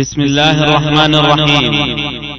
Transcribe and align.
بسم 0.00 0.20
الله 0.20 0.64
الرحمن 0.64 1.14
الرحيم. 1.14 1.74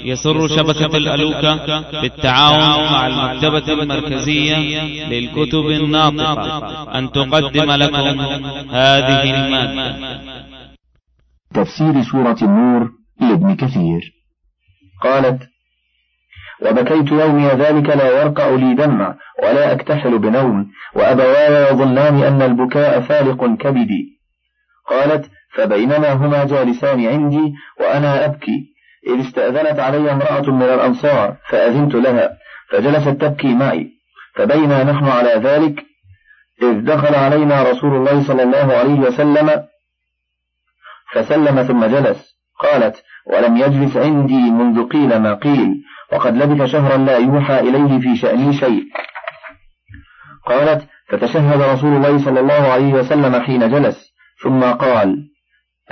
يسر 0.05 0.48
شبكة 0.48 0.98
الألوكة 0.98 2.02
بالتعاون 2.02 2.91
مع 2.91 3.07
المكتبة 3.07 3.73
المركزية 3.73 4.57
للكتب 5.08 5.66
الناطقة. 5.66 6.97
أن 6.97 7.12
تقدم 7.12 7.71
لكم 7.71 8.21
هذه 8.71 9.24
المادة. 9.36 10.20
تفسير 11.54 12.04
سورة 12.12 12.38
النور 12.42 12.89
لابن 13.21 13.56
كثير. 13.56 14.01
قالت 15.04 15.42
وبكيت 16.65 17.11
يومي 17.11 17.47
ذلك 17.47 17.89
لا 17.89 18.21
يرقع 18.21 18.49
لي 18.49 18.73
دمع 18.73 19.15
ولا 19.43 19.71
أكتحل 19.71 20.20
بنوم 20.20 20.65
وأبواي 20.95 21.71
يظنان 21.71 22.23
أن 22.23 22.41
البكاء 22.41 23.01
فالق 23.01 23.45
كبدي. 23.45 24.13
قالت 24.89 25.29
فبينما 25.54 26.11
هما 26.11 26.43
جالسان 26.43 27.07
عندي 27.07 27.53
وأنا 27.79 28.25
أبكي. 28.25 28.73
إذ 29.07 29.20
استأذنت 29.20 29.79
علي 29.79 30.12
امرأة 30.12 30.52
من 30.52 30.63
الأنصار 30.63 31.38
فأذنت 31.49 31.95
لها 31.95 32.38
فجلست 32.70 33.09
تبكي 33.09 33.53
معي. 33.53 33.89
فبينا 34.35 34.84
نحن 34.84 35.05
على 35.05 35.29
ذلك 35.29 35.84
إذ 36.62 36.85
دخل 36.85 37.16
علينا 37.16 37.63
رسول 37.63 37.95
الله 37.95 38.27
صلى 38.27 38.43
الله 38.43 38.73
عليه 38.73 38.99
وسلم 38.99 39.63
فسلم 41.13 41.63
ثم 41.63 41.85
جلس. 41.85 42.34
قالت 42.59 43.04
ولم 43.27 43.57
يجلس 43.57 43.98
عندي 43.98 44.51
منذ 44.51 44.90
قيل 44.90 45.20
ما 45.20 45.34
قيل 45.34 45.73
وقد 46.13 46.38
لبث 46.38 46.70
شهرا 46.70 46.98
لا 46.98 47.17
يوحى 47.17 47.59
إليه 47.59 47.99
في 47.99 48.15
شأني 48.15 48.54
شيء. 48.54 48.84
قالت 50.45 50.88
فتشهد 51.07 51.62
رسول 51.62 51.95
الله 51.95 52.26
صلى 52.26 52.40
الله 52.40 52.54
عليه 52.54 52.93
وسلم 52.93 53.41
حين 53.41 53.71
جلس. 53.71 54.13
ثم 54.43 54.63
قال 54.63 55.32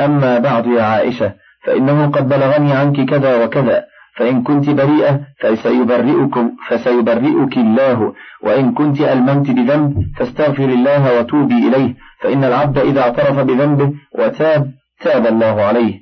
أما 0.06 0.40
بعد 0.40 0.66
يا 0.66 0.84
عائشة 0.84 1.34
فإنه 1.66 2.08
قد 2.08 2.30
بلغني 2.30 2.74
عنك 2.74 3.10
كذا 3.10 3.44
وكذا 3.44 3.84
فإن 4.16 4.44
كنت 4.44 4.70
بريئة 4.70 5.20
فسيبرئكم 5.40 6.52
فسيبرئك 6.68 7.58
الله 7.58 8.14
وإن 8.44 8.74
كنت 8.74 9.02
ألممت 9.02 9.52
بذنب 9.52 9.94
فاستغفر 10.18 10.66
الله 10.66 11.20
وتوبي 11.20 11.68
إليه 11.68 11.96
فإن 12.22 12.44
العبد 12.44 12.78
إذا 12.78 13.02
اعترف 13.02 13.40
بذنبه 13.40 13.94
وتاب 14.20 14.72
تاب 15.02 15.28
الله 15.28 15.62
عليه. 15.62 16.00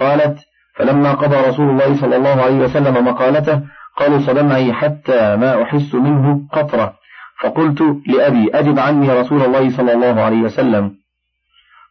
قالت 0.00 0.38
فلما 0.76 1.12
قضى 1.12 1.36
رسول 1.48 1.70
الله 1.70 1.96
صلى 2.00 2.16
الله 2.16 2.42
عليه 2.42 2.58
وسلم 2.58 3.04
مقالته 3.04 3.62
قالوا 3.96 4.18
صدمعي 4.18 4.72
حتى 4.72 5.36
ما 5.36 5.62
أحس 5.62 5.94
منه 5.94 6.40
قطرة. 6.52 6.94
فقلت 7.42 7.82
لأبي 8.06 8.50
أجب 8.54 8.78
عني 8.78 9.10
رسول 9.10 9.42
الله 9.42 9.70
صلى 9.70 9.92
الله 9.92 10.20
عليه 10.22 10.42
وسلم. 10.42 10.92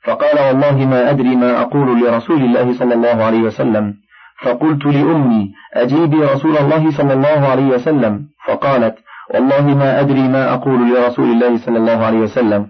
فقال 0.06 0.40
والله 0.48 0.86
ما 0.86 1.10
أدري 1.10 1.36
ما 1.36 1.62
أقول 1.62 2.02
لرسول 2.02 2.42
الله 2.42 2.74
صلى 2.74 2.94
الله 2.94 3.24
عليه 3.24 3.42
وسلم. 3.42 3.94
فقلت 4.42 4.86
لأمي 4.86 5.52
أجيبي 5.74 6.18
رسول 6.18 6.58
الله 6.58 6.92
صلى 6.92 7.14
الله 7.14 7.48
عليه 7.52 7.66
وسلم؟ 7.66 8.28
فقالت 8.48 8.96
والله 9.34 9.76
ما 9.76 10.00
أدري 10.00 10.28
ما 10.28 10.54
أقول 10.54 10.80
لرسول 10.94 11.32
الله 11.32 11.58
صلى 11.58 11.78
الله 11.78 12.06
عليه 12.06 12.20
وسلم. 12.20 12.68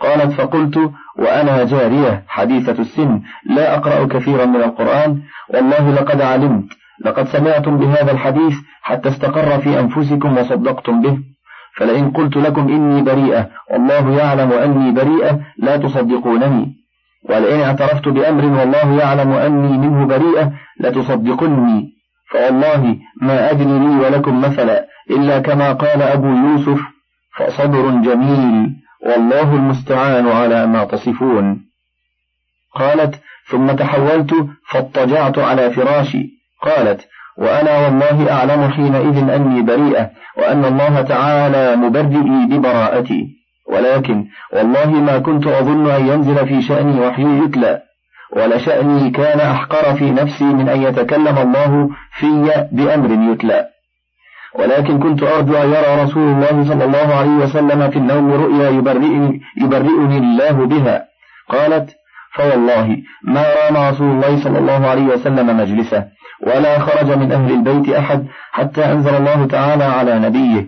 قالت 0.00 0.32
فقلت 0.32 0.90
وأنا 1.18 1.64
جارية 1.64 2.22
حديثة 2.28 2.78
السن 2.82 3.20
لا 3.46 3.76
أقرأ 3.76 4.06
كثيرا 4.06 4.44
من 4.44 4.62
القرآن 4.62 5.22
والله 5.48 5.90
لقد 5.90 6.20
علمت 6.20 6.64
لقد 7.04 7.28
سمعتم 7.28 7.76
بهذا 7.76 8.12
الحديث 8.12 8.54
حتى 8.82 9.08
استقر 9.08 9.58
في 9.58 9.80
أنفسكم 9.80 10.38
وصدقتم 10.38 11.02
به. 11.02 11.18
فلئن 11.76 12.10
قلت 12.10 12.36
لكم 12.36 12.68
إني 12.68 13.02
بريئة 13.02 13.50
والله 13.70 14.18
يعلم 14.18 14.52
أني 14.52 14.92
بريئة 14.92 15.40
لا 15.58 15.76
تصدقونني. 15.76 16.84
ولئن 17.28 17.60
اعترفت 17.60 18.08
بأمر 18.08 18.44
والله 18.58 18.98
يعلم 19.00 19.32
أني 19.32 19.78
منه 19.78 20.06
بريئة 20.06 20.52
لتصدقني 20.80 21.94
فوالله 22.30 22.96
ما 23.22 23.50
أدري 23.50 23.78
لي 23.78 24.06
ولكم 24.06 24.40
مثلا 24.40 24.86
إلا 25.10 25.38
كما 25.38 25.72
قال 25.72 26.02
أبو 26.02 26.26
يوسف 26.26 26.80
فصبر 27.36 27.90
جميل 27.90 28.76
والله 29.06 29.54
المستعان 29.54 30.28
على 30.28 30.66
ما 30.66 30.84
تصفون. 30.84 31.64
قالت 32.74 33.20
ثم 33.50 33.66
تحولت 33.66 34.34
فاضطجعت 34.70 35.38
على 35.38 35.70
فراشي. 35.70 36.30
قالت 36.62 37.08
وأنا 37.38 37.78
والله 37.78 38.32
أعلم 38.32 38.70
حينئذ 38.70 39.30
أني 39.30 39.62
بريئة 39.62 40.10
وأن 40.38 40.64
الله 40.64 41.00
تعالى 41.00 41.76
مبرئي 41.76 42.46
ببراءتي. 42.50 43.26
ولكن 43.68 44.24
والله 44.52 44.86
ما 44.86 45.18
كنت 45.18 45.46
أظن 45.46 45.90
أن 45.90 46.08
ينزل 46.08 46.46
في 46.46 46.62
شأني 46.62 47.00
وحي 47.00 47.44
يتلى. 47.44 47.80
ولشأني 48.36 49.10
كان 49.10 49.40
أحقر 49.40 49.94
في 49.94 50.10
نفسي 50.10 50.44
من 50.44 50.68
أن 50.68 50.82
يتكلم 50.82 51.38
الله 51.38 51.88
في 52.18 52.66
بأمر 52.72 53.32
يتلى. 53.32 53.66
ولكن 54.58 54.98
كنت 54.98 55.22
أرجو 55.22 55.54
أن 55.56 55.68
يرى 55.68 56.02
رسول 56.02 56.28
الله 56.28 56.64
صلى 56.64 56.84
الله 56.84 57.14
عليه 57.14 57.30
وسلم 57.30 57.90
في 57.90 57.98
النوم 57.98 58.32
رؤيا 58.32 58.70
يبرئني, 58.70 59.40
يبرئني 59.60 60.18
الله 60.18 60.52
بها. 60.52 61.04
قالت 61.48 61.90
فوالله 62.34 62.96
ما 63.22 63.44
رام 63.54 63.76
رسول 63.76 64.10
الله 64.10 64.36
صلى 64.44 64.58
الله 64.58 64.86
عليه 64.86 65.02
وسلم 65.02 65.56
مجلسه؟ 65.56 66.04
ولا 66.40 66.78
خرج 66.78 67.18
من 67.18 67.32
أهل 67.32 67.52
البيت 67.52 67.94
أحد 67.94 68.26
حتى 68.52 68.92
أنزل 68.92 69.14
الله 69.14 69.46
تعالى 69.46 69.84
على 69.84 70.18
نبيه. 70.18 70.66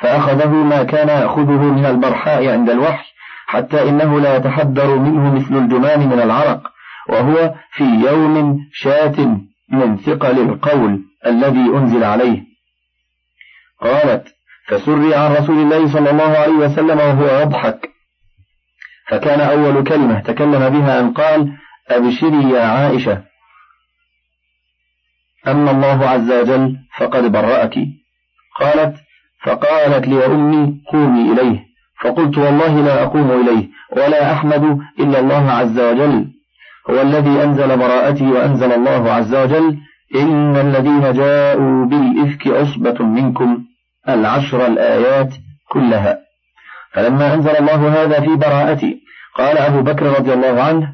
فأخذه 0.00 0.48
ما 0.48 0.82
كان 0.82 1.08
يأخذه 1.08 1.62
من 1.62 1.86
البرحاء 1.86 2.48
عند 2.48 2.70
الوحي 2.70 3.06
حتى 3.46 3.88
إنه 3.88 4.20
لا 4.20 4.36
يتحدر 4.36 4.96
منه 4.98 5.34
مثل 5.34 5.56
الجمان 5.56 6.08
من 6.08 6.20
العرق 6.20 6.62
وهو 7.08 7.54
في 7.72 7.84
يوم 7.84 8.58
شات 8.72 9.18
من 9.72 9.96
ثقل 9.96 10.40
القول 10.40 11.00
الذي 11.26 11.70
أنزل 11.74 12.04
عليه. 12.04 12.42
قالت 13.80 14.28
فسري 14.66 15.14
عن 15.14 15.32
رسول 15.32 15.58
الله 15.58 15.92
صلى 15.92 16.10
الله 16.10 16.38
عليه 16.38 16.54
وسلم 16.54 16.98
وهو 16.98 17.40
يضحك. 17.40 17.88
فكان 19.08 19.40
أول 19.40 19.84
كلمة 19.84 20.20
تكلم 20.20 20.68
بها 20.68 21.00
أن 21.00 21.12
قال 21.12 21.52
أبشري 21.88 22.50
يا 22.50 22.62
عائشة. 22.62 23.27
أما 25.50 25.70
الله 25.70 26.08
عز 26.08 26.32
وجل 26.32 26.76
فقد 26.98 27.32
برأك. 27.32 27.74
قالت 28.60 28.94
فقالت 29.44 30.08
لي 30.08 30.26
أمي 30.26 30.80
قومي 30.92 31.32
إليه. 31.32 31.58
فقلت 32.02 32.38
والله 32.38 32.80
لا 32.80 33.02
أقوم 33.02 33.30
إليه 33.30 33.68
ولا 33.96 34.32
أحمد 34.32 34.78
إلا 35.00 35.18
الله 35.18 35.50
عز 35.50 35.78
وجل. 35.78 36.26
هو 36.90 37.02
الذي 37.02 37.42
أنزل 37.44 37.76
براءتي 37.78 38.26
وأنزل 38.26 38.72
الله 38.72 39.12
عز 39.12 39.34
وجل. 39.34 39.76
إن 40.14 40.56
الذين 40.56 41.12
جاءوا 41.12 41.86
بالإفك 41.86 42.46
عصبة 42.46 43.04
منكم 43.04 43.58
العشر 44.08 44.66
الآيات 44.66 45.34
كلها. 45.68 46.18
فلما 46.92 47.34
أنزل 47.34 47.56
الله 47.56 48.02
هذا 48.02 48.20
في 48.20 48.36
براءتي 48.36 49.00
قال 49.34 49.58
أبو 49.58 49.82
بكر 49.82 50.06
رضي 50.06 50.32
الله 50.34 50.62
عنه 50.62 50.92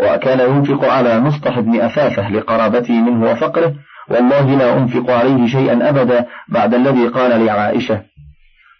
وكان 0.00 0.40
ينفق 0.40 0.84
على 0.84 1.20
مصطح 1.20 1.60
بن 1.60 1.80
أفافة 1.80 2.30
لقرابته 2.30 2.92
منه 2.92 3.30
وفقره 3.30 3.74
والله 4.10 4.56
لا 4.56 4.78
أنفق 4.78 5.10
عليه 5.10 5.46
شيئا 5.46 5.88
أبدا 5.88 6.26
بعد 6.48 6.74
الذي 6.74 7.08
قال 7.08 7.46
لعائشة. 7.46 8.02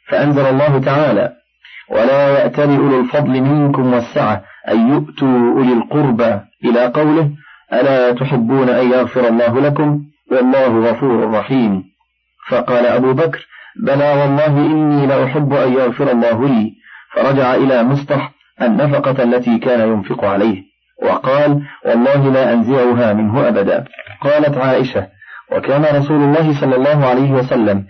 فأنزل 0.09 0.47
الله 0.47 0.79
تعالى 0.79 1.33
ولا 1.91 2.29
يأتل 2.29 2.77
أولو 2.77 3.01
الفضل 3.01 3.41
منكم 3.43 3.93
والسعة 3.93 4.43
أن 4.69 4.89
يؤتوا 4.91 5.53
أولي 5.53 5.73
القربى. 5.73 6.41
إلى 6.65 6.87
قوله 6.87 7.31
ألا 7.73 8.13
تحبون 8.13 8.69
أن 8.69 8.91
يغفر 8.91 9.29
الله 9.29 9.61
لكم؟ 9.61 10.01
والله 10.33 10.91
غفور 10.91 11.31
رحيم. 11.31 11.85
فقال 12.49 12.87
أبو 12.87 13.13
بكر 13.13 13.47
بلى 13.83 14.15
والله 14.21 14.47
إني 14.47 15.07
لأحب 15.07 15.53
أن 15.53 15.73
يغفر 15.73 16.11
الله 16.11 16.49
لي. 16.49 16.73
فرجع 17.15 17.55
إلى 17.55 17.83
مصطح 17.83 18.33
النفقة 18.63 19.23
التي 19.23 19.59
كان 19.59 19.89
ينفق 19.89 20.25
عليه 20.25 20.63
وقال 21.03 21.63
والله 21.87 22.33
لا 22.33 22.53
أنزعها 22.53 23.13
منه 23.13 23.49
أبدا. 23.49 23.85
قالت 24.21 24.59
عائشة 24.59 25.18
وكان 25.53 25.97
رسول 25.97 26.23
الله 26.23 26.61
صلى 26.61 26.77
الله 26.77 27.07
عليه 27.07 27.31
وسلم 27.31 27.87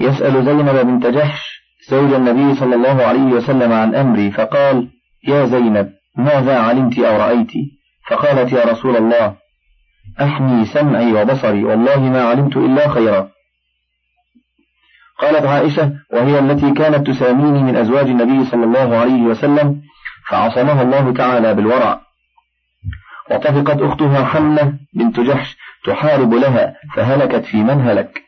يسأل 0.00 0.44
زينب 0.44 0.86
بنت 0.86 1.06
جحش 1.06 1.60
زوج 1.90 2.12
النبي 2.12 2.54
صلى 2.54 2.74
الله 2.74 3.02
عليه 3.04 3.32
وسلم 3.32 3.72
عن 3.72 3.94
أمري 3.94 4.30
فقال 4.30 4.88
يا 5.28 5.44
زينب 5.44 5.90
ماذا 6.16 6.58
علمت 6.58 6.98
أو 6.98 7.16
رأيت؟ 7.16 7.52
فقالت 8.10 8.52
يا 8.52 8.64
رسول 8.64 8.96
الله 8.96 9.36
أحمي 10.20 10.64
سمعي 10.64 11.12
وبصري 11.12 11.64
والله 11.64 12.00
ما 12.00 12.22
علمت 12.22 12.56
إلا 12.56 12.88
خيرا. 12.88 13.30
قالت 15.18 15.46
عائشة 15.46 15.92
وهي 16.12 16.38
التي 16.38 16.72
كانت 16.72 17.06
تساميني 17.06 17.62
من 17.62 17.76
أزواج 17.76 18.06
النبي 18.06 18.50
صلى 18.50 18.64
الله 18.64 18.96
عليه 18.96 19.22
وسلم 19.22 19.82
فعصمها 20.28 20.82
الله 20.82 21.12
تعالى 21.12 21.54
بالورع. 21.54 22.00
وطفقت 23.30 23.82
أختها 23.82 24.24
حملة 24.24 24.72
بنت 24.94 25.20
جحش 25.20 25.56
تحارب 25.84 26.34
لها 26.34 26.74
فهلكت 26.94 27.44
في 27.44 27.56
من 27.56 27.80
هلك؟ 27.80 28.22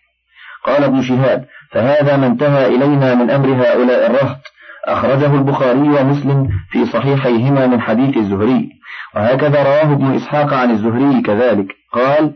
قال 0.64 0.84
ابن 0.84 1.02
شهاب 1.02 1.44
فهذا 1.70 2.16
ما 2.16 2.26
انتهى 2.26 2.66
إلينا 2.66 3.14
من 3.14 3.30
أمر 3.30 3.48
هؤلاء 3.48 4.10
الرهط. 4.10 4.38
أخرجه 4.84 5.34
البخاري 5.34 5.88
ومسلم 5.88 6.48
في 6.70 6.86
صحيحيهما 6.86 7.66
من 7.66 7.80
حديث 7.80 8.16
الزهري. 8.16 8.68
وهكذا 9.14 9.62
رواه 9.62 9.92
ابن 9.92 10.14
إسحاق 10.14 10.54
عن 10.54 10.70
الزهري 10.70 11.22
كذلك. 11.22 11.66
قال 11.92 12.32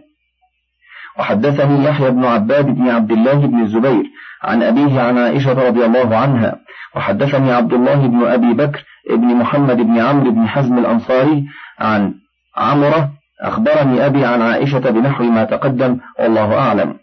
وحدثني 1.18 1.84
يحيى 1.84 2.10
بن 2.10 2.24
عباد 2.24 2.66
بن 2.66 2.88
عبد 2.88 3.12
الله 3.12 3.34
بن 3.34 3.62
الزبير 3.62 4.04
عن 4.42 4.62
أبيه 4.62 5.00
عن 5.00 5.18
عائشة 5.18 5.68
رضي 5.68 5.84
الله 5.84 6.16
عنها. 6.16 6.56
وحدثني 6.96 7.52
عبد 7.52 7.72
الله 7.72 8.06
بن 8.06 8.26
أبي 8.26 8.54
بكر 8.54 8.84
بن 9.10 9.26
محمد 9.26 9.76
بن 9.76 9.98
عمرو 9.98 10.30
بن 10.30 10.48
حزم 10.48 10.78
الأنصاري 10.78 11.44
عن 11.78 12.14
عمرة 12.56 13.15
أخبرني 13.40 14.06
أبي 14.06 14.24
عن 14.24 14.42
عائشة 14.42 14.78
بنحو 14.78 15.24
ما 15.24 15.44
تقدم 15.44 15.98
والله 16.18 16.58
أعلم. 16.58 16.96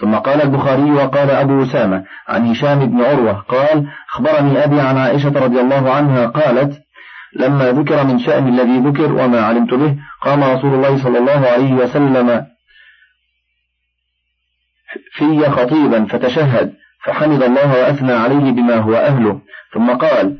ثم 0.00 0.14
قال 0.14 0.42
البخاري 0.42 0.90
وقال 0.90 1.30
أبو 1.30 1.62
أسامة 1.62 2.04
عن 2.28 2.50
هشام 2.50 2.86
بن 2.86 3.04
عروة 3.04 3.32
قال 3.32 3.86
أخبرني 4.12 4.64
أبي 4.64 4.80
عن 4.80 4.96
عائشة 4.98 5.44
رضي 5.44 5.60
الله 5.60 5.92
عنها 5.92 6.26
قالت 6.26 6.80
لما 7.36 7.72
ذكر 7.72 8.04
من 8.04 8.18
شأن 8.18 8.48
الذي 8.48 8.78
ذكر 8.78 9.12
وما 9.12 9.40
علمت 9.40 9.74
به 9.74 9.96
قام 10.22 10.44
رسول 10.44 10.74
الله 10.74 11.02
صلى 11.02 11.18
الله 11.18 11.48
عليه 11.48 11.72
وسلم 11.74 12.46
في 15.12 15.50
خطيبا 15.50 16.04
فتشهد 16.04 16.72
فحمد 17.04 17.42
الله 17.42 17.72
وأثنى 17.72 18.12
عليه 18.12 18.52
بما 18.52 18.76
هو 18.76 18.94
أهله. 18.94 19.40
ثم 19.74 19.90
قال 19.90 20.38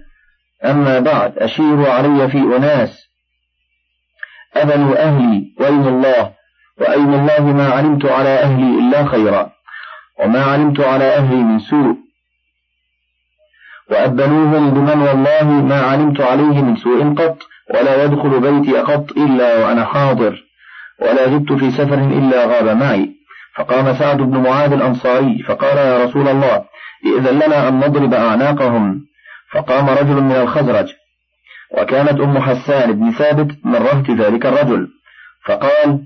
أما 0.65 1.01
بعد 1.01 1.39
أشيروا 1.39 1.89
علي 1.89 2.29
في 2.29 2.39
أناس 2.39 3.08
أذنوا 4.57 5.03
أهلي 5.03 5.55
وإن 5.61 5.87
الله؟ 5.87 6.33
وأيم 6.81 7.15
الله 7.15 7.53
ما 7.53 7.69
علمت 7.69 8.05
على 8.05 8.29
أهلي 8.29 8.79
إلا 8.79 9.05
خيرا؟ 9.05 9.51
وما 10.21 10.45
علمت 10.45 10.81
على 10.81 11.05
أهلي 11.05 11.37
من 11.37 11.59
سوء؟ 11.59 11.97
وأبنوهم 13.91 14.71
بمن 14.71 15.03
والله 15.03 15.45
ما 15.45 15.81
علمت 15.81 16.21
عليه 16.21 16.63
من 16.63 16.77
سوء 16.77 17.15
قط 17.15 17.43
ولا 17.75 18.05
يدخل 18.05 18.41
بيتي 18.41 18.79
قط 18.79 19.13
إلا 19.13 19.59
وأنا 19.59 19.85
حاضر 19.85 20.45
ولا 21.01 21.27
جبت 21.27 21.53
في 21.53 21.71
سفر 21.71 21.99
إلا 21.99 22.47
غاب 22.47 22.77
معي. 22.77 23.11
فقام 23.57 23.95
سعد 23.95 24.17
بن 24.17 24.39
معاذ 24.39 24.73
الأنصاري 24.73 25.43
فقال 25.43 25.77
يا 25.77 26.05
رسول 26.05 26.29
الله 26.29 26.65
إذن 27.19 27.39
لنا 27.39 27.69
أن 27.69 27.81
نضرب 27.81 28.15
أعناقهم. 28.15 29.09
فقام 29.53 29.89
رجل 29.89 30.23
من 30.23 30.37
الخزرج 30.37 30.93
وكانت 31.77 32.21
أم 32.21 32.39
حسان 32.39 32.93
بن 32.93 33.11
ثابت 33.11 33.57
من 33.65 33.75
رهت 33.75 34.11
ذلك 34.11 34.47
الرجل. 34.47 34.89
فقال 35.45 36.01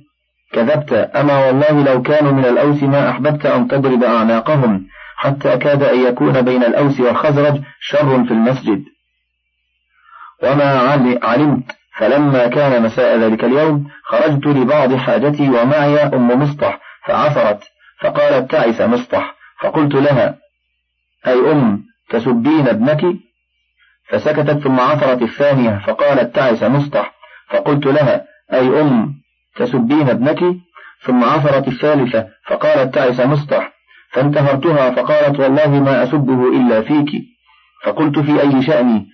كذبت 0.53 0.93
أما 0.93 1.47
والله 1.47 1.85
لو 1.85 2.03
كانوا 2.03 2.33
من 2.33 2.45
الأوس 2.45 2.83
ما 2.83 3.11
أحببت 3.11 3.47
أن 3.47 3.69
تضرب 3.69 4.05
أعناقهم 4.05 4.87
حتى 5.17 5.57
كاد 5.57 5.83
أن 5.83 6.07
يكون 6.07 6.43
بين 6.43 6.65
الأوس 6.65 7.01
والخزرج 7.01 7.61
شر 7.81 8.25
في 8.25 8.31
المسجد. 8.31 8.85
وما 10.43 10.99
علمت 11.23 11.65
فلما 11.99 12.47
كان 12.47 12.83
مساء 12.83 13.19
ذلك 13.19 13.45
اليوم 13.45 13.89
خرجت 14.05 14.47
لبعض 14.47 14.95
حاجتي 14.95 15.49
ومعي 15.51 15.99
أم 16.03 16.43
مصطح 16.43 16.81
فعثرت. 17.07 17.63
فقالت 18.01 18.51
تعس 18.51 18.81
مصطح. 18.81 19.35
فقلت 19.61 19.95
لها 19.95 20.39
أي 21.27 21.53
أم 21.53 21.85
تسبين 22.11 22.69
ابنك؟ 22.69 23.01
فسكتت 24.13 24.59
ثم 24.59 24.81
عثرت 24.81 25.23
الثانية 25.23 25.81
فقالت 25.87 26.35
تعس 26.37 26.63
مصطح. 26.63 27.15
فقلت 27.51 27.87
لها 27.87 28.25
أي 28.53 28.81
أم 28.81 29.15
تسبين 29.57 30.09
ابنك؟ 30.09 30.41
ثم 31.03 31.25
عثرت 31.25 31.69
الثالثة 31.69 32.27
فقالت 32.47 32.95
تعس 32.95 33.21
مصطح. 33.21 33.73
فانتهرتها 34.11 34.91
فقالت 34.91 35.41
والله 35.41 35.81
ما 35.81 36.03
أسبه 36.03 36.49
إلا 36.49 36.83
فيك. 36.83 37.11
فقلت 37.85 38.19
في 38.19 38.41
أي 38.41 38.63
شأني 38.63 39.07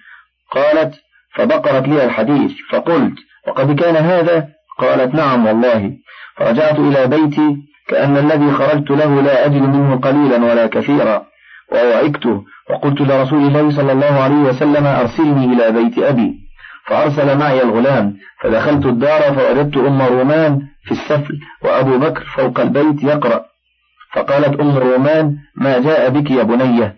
قالت 0.51 0.95
فبقرت 1.35 1.89
لي 1.89 2.05
الحديث. 2.05 2.53
فقلت 2.71 3.15
وقد 3.49 3.81
كان 3.81 3.97
هذا؟ 3.97 4.49
قالت 4.79 5.15
نعم 5.15 5.47
والله. 5.47 5.93
فرجعت 6.37 6.79
إلى 6.79 7.07
بيتي 7.07 7.57
كأن 7.89 8.17
الذي 8.17 8.53
خرجت 8.53 8.91
له 8.91 9.23
لا 9.23 9.47
أجد 9.47 9.63
منه 9.63 9.97
قليلا 9.97 10.37
ولا 10.37 10.67
كثيرا 10.67 11.27
ووعكته 11.73 12.45
وقلت 12.71 13.01
لرسول 13.01 13.47
الله 13.47 13.71
صلى 13.71 13.93
الله 13.93 14.21
عليه 14.21 14.37
وسلم 14.37 14.87
أرسلني 14.87 15.45
إلى 15.45 15.83
بيت 15.83 15.99
أبي. 15.99 16.35
فأرسل 16.87 17.39
معي 17.39 17.63
الغلام 17.63 18.17
فدخلت 18.41 18.87
الدار 18.87 19.35
فوجدت 19.35 19.77
أم 19.77 20.03
رومان 20.03 20.61
في 20.85 20.93
السفل 20.93 21.35
وأبو 21.63 21.99
بكر 21.99 22.25
فوق 22.25 22.61
البيت 22.61 23.05
يقرأ. 23.05 23.45
فقالت 24.13 24.61
أم 24.61 24.71
الرومان 24.71 25.37
ما 25.57 25.79
جاء 25.79 26.11
بك 26.11 26.31
يا 26.31 26.43
بنية؟ 26.43 26.97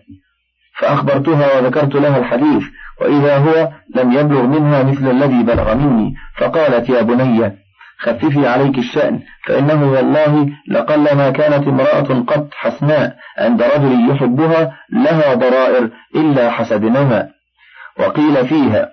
فأخبرتها 0.79 1.57
وذكرت 1.57 1.95
لها 1.95 2.17
الحديث 2.17 2.63
وإذا 3.01 3.37
هو 3.37 3.69
لم 3.95 4.11
يبلغ 4.11 4.41
منها 4.41 4.83
مثل 4.83 5.11
الذي 5.11 5.43
بلغ 5.43 5.75
مني. 5.75 6.13
فقالت 6.37 6.89
يا 6.89 7.01
بنية 7.01 7.55
خففي 8.01 8.47
عليك 8.47 8.77
الشأن 8.77 9.19
فإنه 9.47 9.91
والله 9.91 10.49
لقلما 10.67 11.29
كانت 11.29 11.67
امرأة 11.67 12.23
قط 12.27 12.47
حسناء 12.53 13.15
عند 13.37 13.61
رجل 13.61 14.09
يحبها 14.11 14.77
لها 14.89 15.33
ضرائر 15.33 15.89
إلا 16.15 16.51
حسدنها 16.51 17.29
وقيل 17.99 18.47
فيها 18.47 18.89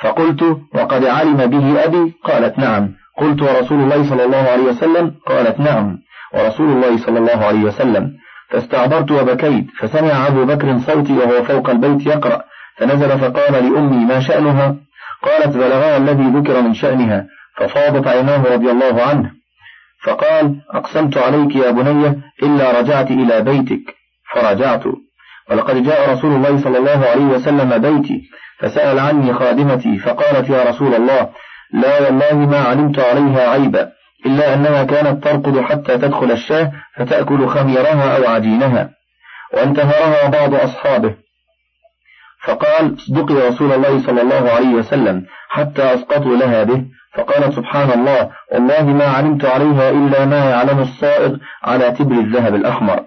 فقلت 0.00 0.42
وقد 0.74 1.04
علم 1.04 1.36
به 1.46 1.84
أبي؟ 1.84 2.14
قالت 2.24 2.58
نعم. 2.58 2.94
قلت 3.18 3.42
ورسول 3.42 3.80
الله 3.80 4.10
صلى 4.10 4.24
الله 4.24 4.48
عليه 4.50 4.62
وسلم؟ 4.62 5.14
قالت 5.26 5.60
نعم. 5.60 5.98
ورسول 6.34 6.68
الله 6.72 6.96
صلى 6.96 7.18
الله 7.18 7.44
عليه 7.46 7.64
وسلم. 7.64 8.12
فاستعبرت 8.50 9.10
وبكيت 9.10 9.66
فسمع 9.78 10.26
أبو 10.26 10.44
بكر 10.44 10.78
صوتي 10.78 11.12
وهو 11.12 11.44
فوق 11.44 11.70
البيت 11.70 12.06
يقرأ 12.06 12.42
فنزل 12.76 13.18
فقال 13.18 13.52
لأمي 13.52 14.04
ما 14.04 14.20
شأنها؟ 14.20 14.76
قالت 15.22 15.56
بلغها 15.56 15.96
الذي 15.96 16.24
ذكر 16.24 16.62
من 16.62 16.74
شأنها. 16.74 17.26
ففاضت 17.60 18.06
عيناه 18.06 18.54
رضي 18.54 18.70
الله 18.70 19.02
عنه. 19.02 19.30
فقال 20.04 20.60
أقسمت 20.74 21.18
عليك 21.18 21.56
يا 21.56 21.70
بني 21.70 22.22
إلا 22.42 22.80
رجعت 22.80 23.10
إلى 23.10 23.40
بيتك. 23.40 23.94
فرجعت. 24.34 24.84
ولقد 25.50 25.82
جاء 25.82 26.12
رسول 26.12 26.32
الله 26.32 26.62
صلى 26.62 26.78
الله 26.78 27.06
عليه 27.06 27.24
وسلم 27.24 27.78
بيتي 27.78 28.22
فسأل 28.58 28.98
عني 28.98 29.32
خادمتي 29.32 29.98
فقالت 29.98 30.50
يا 30.50 30.64
رسول 30.64 30.94
الله 30.94 31.30
لا 31.72 32.02
والله 32.02 32.34
ما 32.34 32.58
علمت 32.58 32.98
عليها 32.98 33.50
عيبا 33.50 33.92
إلا 34.26 34.54
أنها 34.54 34.84
كانت 34.84 35.24
ترقد 35.24 35.60
حتى 35.60 35.98
تدخل 35.98 36.32
الشاة 36.32 36.72
فتأكل 36.96 37.48
خميرها 37.48 38.16
أو 38.16 38.30
عجينها. 38.34 38.90
وانتهرها 39.54 40.28
بعض 40.28 40.54
أصحابه. 40.54 41.14
فقال 42.44 42.96
اصدقي 42.96 43.34
رسول 43.48 43.72
الله 43.72 44.06
صلى 44.06 44.22
الله 44.22 44.50
عليه 44.50 44.74
وسلم 44.74 45.26
حتى 45.48 45.94
أسقطوا 45.94 46.36
لها 46.36 46.62
به. 46.64 46.84
فقالت 47.14 47.52
سبحان 47.52 47.90
الله 47.90 48.30
والله 48.52 48.82
ما 48.82 49.04
علمت 49.04 49.44
عليها 49.44 49.90
إلا 49.90 50.24
ما 50.24 50.50
يعلم 50.50 50.78
الصائغ 50.78 51.36
على 51.64 51.90
تبر 51.90 52.14
الذهب 52.14 52.54
الأحمر. 52.54 53.00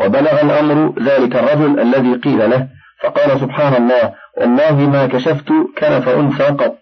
وبلغ 0.00 0.40
الأمر 0.42 0.94
ذلك 1.02 1.36
الرجل 1.36 1.80
الذي 1.80 2.14
قيل 2.14 2.50
له 2.50 2.68
فقال 3.02 3.40
سبحان 3.40 3.74
الله 3.74 4.14
والله 4.40 4.72
ما 4.72 5.06
كشفت 5.06 5.48
كنف 5.78 6.08
أنثى 6.08 6.44
قط. 6.44 6.78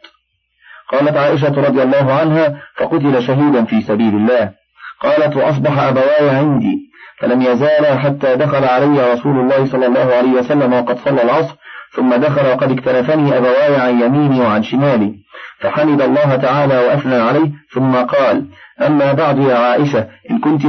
قالت 0.92 1.16
عائشة 1.16 1.62
رضي 1.68 1.82
الله 1.82 2.12
عنها 2.12 2.62
فقتل 2.76 3.22
شهيدا 3.22 3.64
في 3.64 3.80
سبيل 3.80 4.14
الله. 4.14 4.52
قالت 5.00 5.36
وأصبح 5.36 5.78
أبواي 5.78 6.30
عندي 6.30 6.92
فلم 7.18 7.42
يزالا 7.42 7.98
حتى 7.98 8.36
دخل 8.36 8.64
علي 8.64 9.12
رسول 9.12 9.40
الله 9.40 9.66
صلى 9.66 9.86
الله 9.86 10.14
عليه 10.14 10.32
وسلم 10.32 10.72
وقد 10.72 10.98
صلى 10.98 11.22
العصر 11.22 11.54
ثم 11.96 12.14
دخل 12.14 12.46
وقد 12.46 12.70
اكتنفني 12.70 13.38
أبواي 13.38 13.76
عن 13.76 14.00
يميني 14.00 14.40
وعن 14.40 14.62
شمالي. 14.62 15.14
فحمد 15.62 16.02
الله 16.02 16.36
تعالى 16.36 16.78
وأثنى 16.78 17.14
عليه 17.14 17.50
ثم 17.74 17.92
قال 17.96 18.46
أما 18.86 19.12
بعد 19.12 19.38
يا 19.38 19.56
عائشة 19.56 20.06
إن 20.30 20.38
كنت 20.38 20.66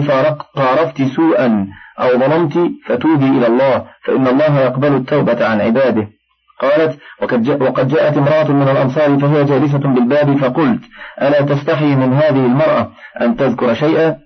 فارقت 0.56 1.02
سوءا 1.02 1.68
أو 2.00 2.10
ظلمت 2.20 2.72
فتوبي 2.86 3.26
إلى 3.26 3.48
الله 3.48 3.86
فإن 4.04 4.28
الله 4.28 4.60
يقبل 4.60 4.96
التوبة 4.96 5.46
عن 5.46 5.62
عباده. 5.62 6.08
قالت 6.62 7.00
وقد 7.62 7.88
جاءت 7.88 8.18
امرأة 8.18 8.52
من 8.52 8.70
الأنصار 8.70 9.20
فهي 9.20 9.44
جالسة 9.44 9.78
بالباب 9.78 10.38
فقلت 10.38 10.82
ألا 11.22 11.42
تستحي 11.42 11.96
من 11.96 12.14
هذه 12.14 12.46
المرأة 12.46 12.92
أن 13.22 13.36
تذكر 13.36 13.74
شيئا؟ 13.74 14.18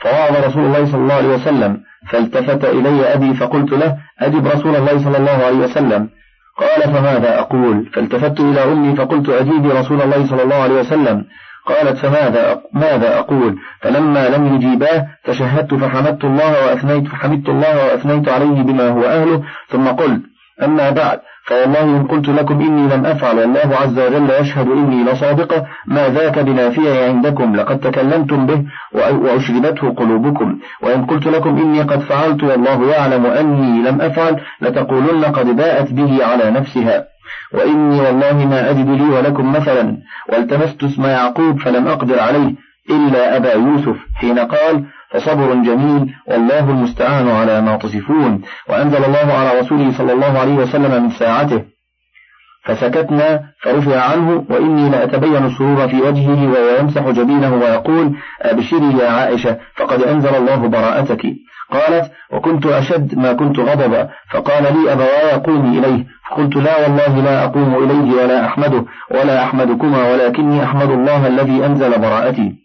فوعظ 0.00 0.44
رسول 0.44 0.64
الله 0.64 0.86
صلى 0.86 1.00
الله 1.00 1.14
عليه 1.14 1.28
وسلم 1.28 1.80
فالتفت 2.08 2.64
إلي 2.64 3.14
أبي 3.14 3.34
فقلت 3.34 3.72
له 3.72 3.96
أجب 4.20 4.46
رسول 4.46 4.76
الله 4.76 5.04
صلى 5.04 5.16
الله 5.16 5.44
عليه 5.46 5.56
وسلم. 5.56 6.08
قال 6.60 6.82
فماذا 6.94 7.38
أقول؟ 7.38 7.90
فالتفت 7.92 8.40
إلى 8.40 8.72
أمي 8.72 8.96
فقلت 8.96 9.28
أجيبي 9.28 9.68
رسول 9.68 10.02
الله 10.02 10.26
صلى 10.26 10.42
الله 10.42 10.56
عليه 10.56 10.78
وسلم. 10.80 11.24
قالت 11.66 11.96
فماذا 11.98 12.60
ماذا 12.72 13.18
أقول؟ 13.18 13.58
فلما 13.80 14.28
لم 14.28 14.54
يجيباه 14.54 15.06
تشهدت 15.24 15.74
فحمدت 15.74 16.24
الله 16.24 16.50
وأثنيت 16.66 17.08
فحمدت 17.08 17.48
الله 17.48 17.76
وأثنيت 17.76 18.28
عليه 18.28 18.62
بما 18.62 18.88
هو 18.88 19.02
أهله 19.04 19.42
ثم 19.68 19.88
قلت 19.88 20.22
أما 20.64 20.90
بعد 20.90 21.20
فوالله 21.44 21.82
إن 21.82 22.06
قلت 22.06 22.28
لكم 22.28 22.60
إني 22.60 22.94
لم 22.94 23.06
أفعل 23.06 23.38
والله 23.38 23.76
عز 23.76 23.98
وجل 23.98 24.30
يشهد 24.30 24.68
إني 24.70 25.04
لصادقة 25.04 25.66
ما 25.86 26.08
ذاك 26.08 26.38
بنافية 26.38 27.06
عندكم 27.08 27.56
لقد 27.56 27.80
تكلمتم 27.80 28.46
به 28.46 28.64
وأشربته 28.94 29.90
قلوبكم. 29.90 30.58
وإن 30.82 31.04
قلت 31.06 31.26
لكم 31.26 31.58
إني 31.58 31.82
قد 31.82 32.00
فعلت 32.00 32.42
والله 32.42 32.90
يعلم 32.90 33.26
أني 33.26 33.88
لم 33.88 34.00
أفعل 34.00 34.40
لتقولن 34.60 35.24
قد 35.24 35.56
باءت 35.56 35.92
به 35.92 36.24
على 36.24 36.50
نفسها. 36.50 37.04
وإني 37.54 38.00
والله 38.00 38.46
ما 38.46 38.70
أجد 38.70 38.90
لي 38.90 39.08
ولكم 39.16 39.52
مثلا. 39.52 39.96
والتمست 40.32 40.84
اسم 40.84 41.04
يعقوب 41.04 41.58
فلم 41.58 41.88
أقدر 41.88 42.20
عليه 42.20 42.54
إلا 42.90 43.36
أبا 43.36 43.52
يوسف 43.52 43.96
حين 44.14 44.38
قال 44.38 44.84
فصبر 45.12 45.54
جميل 45.54 46.14
والله 46.26 46.70
المستعان 46.70 47.28
على 47.28 47.60
ما 47.60 47.76
تصفون. 47.76 48.42
وأنزل 48.68 49.04
الله 49.04 49.32
على 49.32 49.60
رسوله 49.60 49.92
صلى 49.92 50.12
الله 50.12 50.38
عليه 50.38 50.54
وسلم 50.54 51.02
من 51.02 51.10
ساعته. 51.10 51.62
فسكتنا 52.64 53.40
فرفع 53.62 54.00
عنه 54.00 54.44
وإني 54.50 54.90
لأتبين 54.90 55.44
السرور 55.46 55.88
في 55.88 55.96
وجهه 56.00 56.48
وهو 56.48 56.78
يمسح 56.80 57.08
جبينه 57.08 57.54
ويقول 57.54 58.16
أبشري 58.42 58.98
يا 58.98 59.10
عائشة 59.10 59.58
فقد 59.76 60.02
أنزل 60.02 60.34
الله 60.34 60.56
براءتك. 60.56 61.22
قالت 61.72 62.10
وكنت 62.32 62.66
أشد 62.66 63.18
ما 63.18 63.32
كنت 63.32 63.58
غضبا. 63.58 64.08
فقال 64.30 64.62
لي 64.62 64.92
أبواي 64.92 65.32
قومي 65.32 65.78
إليه. 65.78 66.04
فقلت 66.30 66.56
لا 66.56 66.82
والله 66.82 67.22
لا 67.24 67.44
أقوم 67.44 67.74
إليه 67.84 68.22
ولا 68.22 68.46
أحمده 68.46 68.84
ولا 69.10 69.44
أحمدكما 69.44 70.12
ولكني 70.12 70.64
أحمد 70.64 70.90
الله 70.90 71.26
الذي 71.26 71.66
أنزل 71.66 71.98
براءتي. 71.98 72.59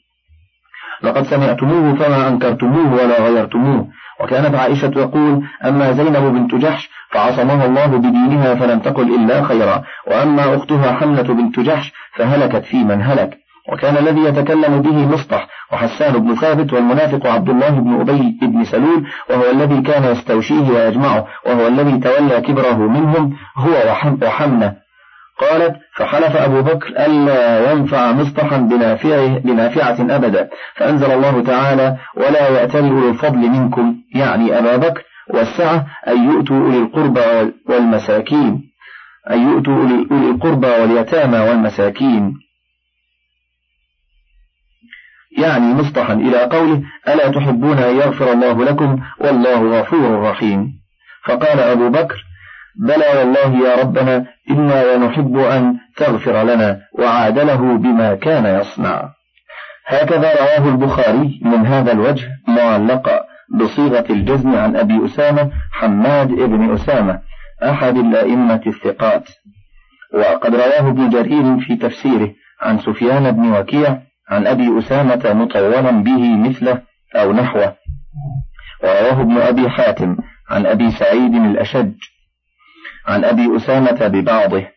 لقد 1.04 1.24
سمعتموه 1.24 1.96
فما 1.96 2.28
أنكرتموه 2.28 2.94
ولا 2.94 3.22
غيرتموه. 3.22 3.88
وكانت 4.20 4.56
عائشة 4.56 4.88
تقول 4.88 5.44
أما 5.66 5.92
زينب 5.92 6.34
بنت 6.34 6.56
جحش 6.56 6.90
فعصمها 7.12 7.66
الله 7.66 7.86
بدينها 7.86 8.56
فلم 8.56 8.80
تقل 8.80 9.16
إلا 9.16 9.44
خيرا. 9.44 9.84
وأما 10.08 10.56
أختها 10.56 10.94
حملة 10.94 11.34
بنت 11.34 11.60
جحش 11.60 11.94
فهلكت 12.16 12.66
في 12.66 12.78
من 12.78 13.02
هلك. 13.02 13.38
وكان 13.74 13.98
الذي 13.98 14.22
يتكلم 14.22 14.82
به 14.82 15.08
مصطح 15.08 15.48
وحسان 15.74 16.14
بن 16.14 16.36
ثابت 16.36 16.74
والمنافق 16.74 17.28
عبد 17.28 17.50
الله 17.50 17.70
بن 17.70 18.00
أبي 18.00 18.38
بن 18.42 18.64
سلول 18.64 19.08
وهو 19.30 19.52
الذي 19.52 19.82
كان 19.82 20.04
يستوشيه 20.04 20.70
ويجمعه 20.70 21.28
وهو 21.46 21.68
الذي 21.68 21.98
تولى 21.98 22.42
كبره 22.42 22.78
منهم 22.78 23.34
هو 23.58 23.72
وحمنة. 24.24 24.85
قالت 25.40 25.76
فحلف 25.96 26.36
أبو 26.36 26.62
بكر 26.62 26.88
ألا 26.88 27.72
ينفع 27.72 28.12
مصطحا 28.12 28.58
بنافعه 28.58 29.40
بنافعة 29.40 30.16
أبدا. 30.16 30.50
فأنزل 30.76 31.12
الله 31.12 31.44
تعالى 31.44 31.98
ولا 32.18 32.50
يأتل 32.50 32.90
أولي 32.90 33.10
الفضل 33.10 33.38
منكم 33.38 33.96
يعني 34.16 34.60
أبا 34.60 34.76
بكر 34.78 35.04
والسعة 35.30 35.86
أن 36.08 36.32
يؤتوا 36.32 36.60
أولي 36.60 36.78
القربى 36.78 37.54
والمساكين. 37.66 38.72
أن 39.32 39.52
يؤتوا 39.52 39.74
أولي 39.74 40.30
القربى 40.32 40.68
واليتامى 40.68 41.40
والمساكين. 41.40 42.34
يعني 45.38 45.74
مصطحا 45.74 46.14
إلى 46.14 46.44
قوله 46.44 46.82
ألا 47.08 47.32
تحبون 47.32 47.78
أن 47.78 47.96
يغفر 47.96 48.32
الله 48.32 48.64
لكم؟ 48.64 49.00
والله 49.20 49.80
غفور 49.80 50.22
رحيم. 50.22 50.74
فقال 51.26 51.60
أبو 51.60 51.90
بكر 51.90 52.25
بلى 52.78 53.20
والله 53.20 53.68
يا 53.68 53.82
ربنا 53.82 54.26
إنا 54.50 54.84
ونحب 54.94 55.38
أن 55.38 55.78
تغفر 55.98 56.44
لنا 56.44 56.82
وعادله 57.00 57.78
بما 57.78 58.16
كان 58.16 58.60
يصنع. 58.60 59.10
هكذا 59.88 60.34
رواه 60.36 60.70
البخاري 60.70 61.42
من 61.44 61.66
هذا 61.66 61.92
الوجه 61.92 62.28
معلقا 62.48 63.20
بصيغة 63.60 64.06
الجزم 64.10 64.56
عن 64.56 64.76
أبي 64.76 65.06
أسامة 65.06 65.52
حماد 65.72 66.28
بن 66.28 66.74
أسامة 66.74 67.20
أحد 67.64 67.98
الأئمة 67.98 68.62
الثقات. 68.68 69.30
وقد 70.14 70.56
رواه 70.56 70.90
ابن 70.90 71.10
جرير 71.10 71.60
في 71.60 71.76
تفسيره 71.76 72.32
عن 72.62 72.80
سفيان 72.80 73.32
بن 73.32 73.52
وكيع 73.52 73.98
عن 74.30 74.48
أبي 74.48 74.80
أسامة 74.80 75.34
مطولا 75.34 75.92
به 75.92 76.38
مثله 76.38 76.82
أو 77.16 77.34
نحوه. 77.34 77.76
ورواه 78.84 79.22
ابن 79.22 79.38
أبي 79.38 79.70
حاتم 79.70 80.18
عن 80.50 80.66
أبي 80.66 80.92
سعيد 80.92 81.36
الأشج 81.36 81.94
عن 83.08 83.26
أبي 83.26 83.58
أسامة 83.58 84.08
ببعضه 84.08 84.68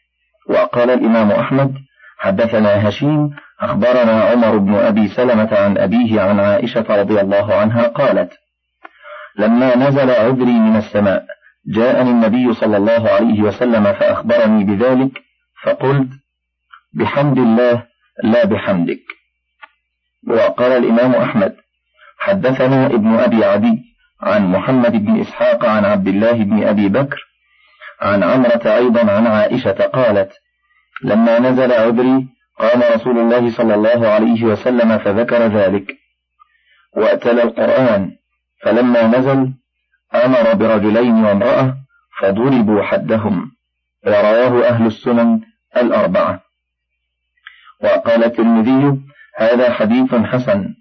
وقال 0.49 0.91
الإمام 0.91 1.31
أحمد 1.31 1.75
حدثنا 2.19 2.89
هشيم 2.89 3.31
أخبرنا 3.61 4.23
عمر 4.23 4.59
بن 4.59 4.75
أبي 4.75 5.09
سلمة 5.09 5.49
عن 5.53 5.79
أبيه 5.79 6.21
عن 6.21 6.41
عائشة 6.41 6.87
رضي 6.89 7.21
الله 7.21 7.55
عنها 7.55 7.89
قالت 7.89 8.33
لما 9.39 9.77
نزل 9.77 10.11
عذري 10.11 10.53
من 10.53 10.77
السماء 10.77 11.27
جاءني 11.67 12.11
النبي 12.11 12.55
صلى 12.55 12.77
الله 12.77 13.11
عليه 13.11 13.43
وسلم 13.43 13.93
فأخبرني 13.93 14.65
بذلك 14.65 15.11
فقلت 15.65 16.09
بحمد 16.95 17.39
الله 17.39 17.87
لا 18.25 18.47
بحمدك. 18.47 19.01
وقال 20.29 20.73
الإمام 20.73 21.15
أحمد 21.15 21.57
حدثنا 22.19 22.87
ابن 22.87 23.15
أبي 23.15 23.45
عدي 23.45 23.79
عن 24.21 24.53
محمد 24.53 24.93
بن 24.93 25.21
إسحاق 25.21 25.65
عن 25.65 25.85
عبد 25.85 26.09
الله 26.09 26.33
بن 26.33 26.63
أبي 26.63 26.89
بكر 26.89 27.28
عن 28.01 28.23
عمرة 28.23 28.77
أيضا 28.77 29.13
عن 29.13 29.27
عائشة 29.27 29.73
قالت 29.73 30.33
لما 31.05 31.39
نزل 31.39 31.73
عذري 31.73 32.29
قام 32.59 32.83
رسول 32.95 33.19
الله 33.19 33.51
صلى 33.51 33.75
الله 33.75 34.09
عليه 34.09 34.45
وسلم 34.45 34.99
فذكر 34.99 35.47
ذلك 35.47 35.95
وأتل 36.97 37.41
القرآن 37.41 38.11
فلما 38.63 39.07
نزل 39.07 39.53
أمر 40.15 40.55
برجلين 40.55 41.25
وامرأة 41.25 41.75
فضربوا 42.21 42.83
حدهم. 42.83 43.53
ورواه 44.07 44.69
أهل 44.69 44.87
السنن 44.87 45.41
الأربعة. 45.77 46.41
وقال 47.85 48.25
الترمذي 48.25 49.01
هذا 49.37 49.73
حديث 49.73 50.15
حسن 50.15 50.75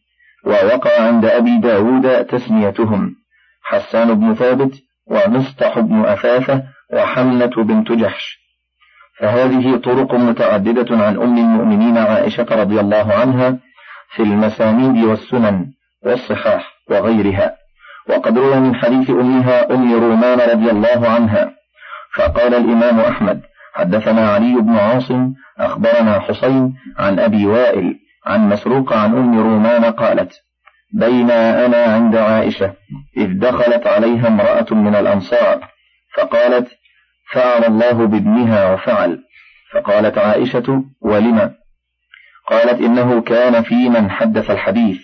ووقع 0.46 1.02
عند 1.02 1.26
أبي 1.26 1.58
داود 1.58 2.26
تسميتهم 2.26 3.16
حسان 3.64 4.14
بن 4.14 4.36
ثابت 4.36 4.74
ومصطح 5.08 5.80
بن 5.80 6.06
أثاثة 6.06 6.64
وحملة 6.94 7.64
بنت 7.64 7.92
جحش. 7.92 8.38
فهذه 9.20 9.78
طرق 9.78 10.14
متعددة 10.14 10.98
عن 10.98 11.18
أم 11.22 11.38
المؤمنين 11.38 11.98
عائشة 11.98 12.48
رضي 12.52 12.80
الله 12.80 13.14
عنها 13.14 13.58
في 14.16 14.24
المسانيد 14.24 15.04
والسنن 15.04 15.66
والصحاح 16.04 16.74
وغيرها. 16.90 17.56
وقد 18.10 18.38
روى 18.38 18.60
من 18.60 18.76
حديث 18.76 19.10
أمها 19.10 19.74
أم 19.74 19.94
رومان 19.94 20.40
رضي 20.40 20.72
الله 20.72 21.10
عنها 21.10 21.52
فقال 22.16 22.54
الإمام 22.56 23.00
أحمد 23.00 23.42
حدثنا 23.74 24.30
علي 24.30 24.54
بن 24.62 24.76
عاصم 24.76 25.34
أخبرنا 25.60 26.20
حسين 26.20 26.74
عن 27.00 27.20
أبي 27.20 27.46
وائل 27.46 27.96
عن 28.26 28.50
مسروق 28.50 28.94
عن 28.94 29.18
أم 29.18 29.40
رومان 29.40 29.86
قالت 29.86 30.34
بين 30.94 31.32
أنا 31.32 31.84
عند 31.84 32.16
عائشة 32.16 32.74
إذ 33.18 33.40
دخلت 33.40 33.88
عليها 33.88 34.28
امرأة 34.28 34.66
من 34.72 34.96
الأنصار 34.96 35.68
فقالت 36.18 36.68
فعل 37.32 37.64
الله 37.66 37.92
بابنها 37.92 38.74
وفعل. 38.74 39.24
فقالت 39.74 40.18
عائشة 40.18 40.84
ولم؟ 41.02 41.54
قالت 42.48 42.82
إنه 42.82 43.22
كان 43.22 43.64
في 43.64 43.90
من 43.90 44.12
حدث 44.12 44.52
الحديث. 44.52 45.02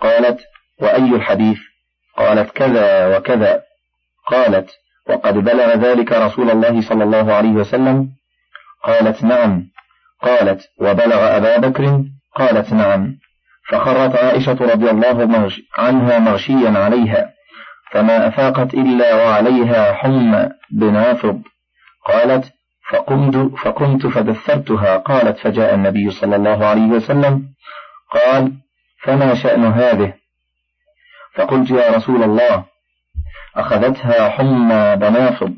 قالت 0.00 0.40
وأي 0.80 1.16
الحديث؟ 1.16 1.58
قالت 2.16 2.50
كذا 2.50 3.16
وكذا. 3.16 3.62
قالت 4.26 4.70
وقد 5.08 5.34
بلغ 5.34 5.74
ذلك 5.74 6.12
رسول 6.12 6.50
الله 6.50 6.80
صلى 6.80 7.04
الله 7.04 7.34
عليه 7.34 7.52
وسلم؟ 7.52 8.08
قالت 8.84 9.24
نعم. 9.24 9.62
قالت 10.22 10.68
وبلغ 10.80 11.36
أبا 11.36 11.56
بكر؟ 11.56 12.04
قالت 12.34 12.72
نعم. 12.72 13.18
فخرت 13.68 14.16
عائشة 14.16 14.56
رضي 14.60 14.90
الله 14.90 15.50
عنها 15.78 16.18
مغشيا 16.18 16.70
عليها. 16.78 17.36
فما 17.92 18.28
أفاقت 18.28 18.74
إلا 18.74 19.14
وعليها 19.14 19.92
حمى 19.92 20.48
بنافض 20.70 21.42
قالت 22.06 22.52
فقمت, 22.90 23.58
فقمت 23.58 24.06
فدثرتها. 24.06 24.96
قالت 24.96 25.38
فجاء 25.38 25.74
النبي 25.74 26.10
صلى 26.10 26.36
الله 26.36 26.66
عليه 26.66 26.86
وسلم 26.86 27.48
قال 28.10 28.52
فما 29.02 29.34
شأن 29.34 29.64
هذه؟ 29.64 30.14
فقلت 31.34 31.70
يا 31.70 31.90
رسول 31.90 32.22
الله 32.22 32.64
أخذتها 33.56 34.28
حمى 34.28 34.96
بنافض 34.96 35.54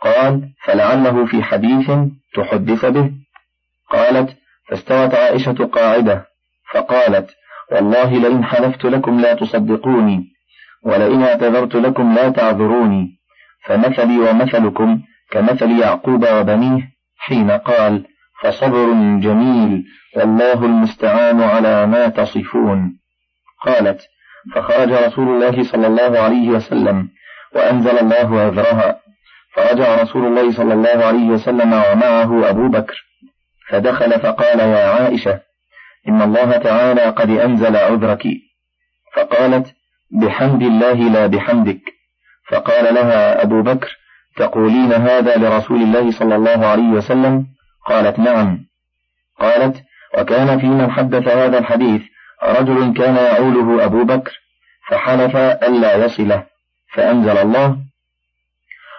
قال 0.00 0.48
فلعله 0.64 1.26
في 1.26 1.42
حديث 1.42 1.90
تحدث 2.34 2.84
به. 2.84 3.12
قالت 3.90 4.36
فاستوت 4.68 5.14
عائشة 5.14 5.66
قاعدة. 5.72 6.32
فقالت 6.72 7.30
والله 7.72 8.10
لئن 8.18 8.44
حلفت 8.44 8.84
لكم 8.84 9.20
لا 9.20 9.34
تصدقوني 9.34 10.24
ولئن 10.82 11.22
اعتذرت 11.22 11.74
لكم 11.74 12.14
لا 12.14 12.28
تعذروني 12.28 13.18
فمثلي 13.64 14.18
ومثلكم 14.18 15.02
كمثل 15.32 15.80
يعقوب 15.80 16.26
وبنيه 16.32 16.82
حين 17.18 17.50
قال 17.50 18.06
فصبر 18.42 18.92
جميل 19.20 19.84
والله 20.16 20.64
المستعان 20.64 21.42
على 21.42 21.86
ما 21.86 22.08
تصفون. 22.08 22.98
قالت 23.64 24.00
فخرج 24.54 24.92
رسول 24.92 25.28
الله 25.28 25.62
صلى 25.62 25.86
الله 25.86 26.18
عليه 26.18 26.48
وسلم 26.48 27.08
وأنزل 27.54 27.98
الله 27.98 28.40
عذرها 28.40 29.00
فرجع 29.54 30.02
رسول 30.02 30.26
الله 30.26 30.52
صلى 30.52 30.74
الله 30.74 31.04
عليه 31.04 31.26
وسلم 31.28 31.72
ومعه 31.72 32.50
أبو 32.50 32.68
بكر 32.68 33.04
فدخل 33.68 34.20
فقال 34.20 34.60
يا 34.60 34.88
عائشة 34.88 35.40
إن 36.08 36.22
الله 36.22 36.56
تعالى 36.56 37.04
قد 37.04 37.30
أنزل 37.30 37.76
عذرك. 37.76 38.22
فقالت 39.16 39.66
بحمد 40.10 40.62
الله 40.62 40.94
لا 40.94 41.26
بحمدك. 41.26 41.82
فقال 42.48 42.94
لها 42.94 43.42
أبو 43.42 43.62
بكر 43.62 44.01
تقولين 44.36 44.92
هذا 44.92 45.36
لرسول 45.36 45.82
الله 45.82 46.10
صلى 46.10 46.36
الله 46.36 46.66
عليه 46.66 46.88
وسلم؟ 46.88 47.46
قالت 47.86 48.18
نعم. 48.18 48.58
قالت 49.40 49.82
وكان 50.18 50.58
في 50.58 50.66
من 50.66 50.90
حدث 50.90 51.28
هذا 51.28 51.58
الحديث 51.58 52.02
رجل 52.42 52.92
كان 52.92 53.16
يعوله 53.16 53.84
أبو 53.84 54.04
بكر 54.04 54.32
فحلف 54.88 55.36
ألا 55.36 56.04
يصله 56.04 56.46
فأنزل 56.94 57.38
الله 57.38 57.78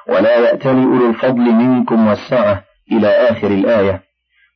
ولا 0.07 0.37
يأتل 0.37 0.69
أولو 0.69 1.09
الفضل 1.09 1.41
منكم 1.41 2.07
والسعة 2.07 2.63
إلى 2.91 3.07
آخر 3.07 3.47
الآية. 3.47 4.01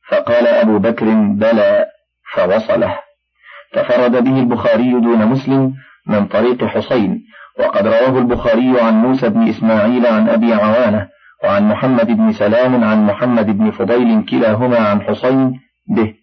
فقال 0.08 0.46
أبو 0.46 0.78
بكر 0.78 1.06
بلى. 1.14 1.86
فوصله. 2.34 2.98
تفرد 3.72 4.24
به 4.24 4.40
البخاري 4.40 4.90
دون 4.90 5.26
مسلم 5.26 5.74
من 6.06 6.26
طريق 6.26 6.64
حسين 6.64 7.24
وقد 7.58 7.86
رواه 7.86 8.18
البخاري 8.18 8.80
عن 8.80 8.94
موسى 8.94 9.28
بن 9.28 9.48
إسماعيل 9.48 10.06
عن 10.06 10.28
أبي 10.28 10.54
عوانة 10.54 11.08
وعن 11.44 11.68
محمد 11.68 12.06
بن 12.06 12.32
سلام 12.32 12.84
عن 12.84 13.06
محمد 13.06 13.58
بن 13.58 13.70
فضيل 13.70 14.24
كلاهما 14.24 14.78
عن 14.78 15.02
حسين 15.02 15.60
به. 15.88 16.14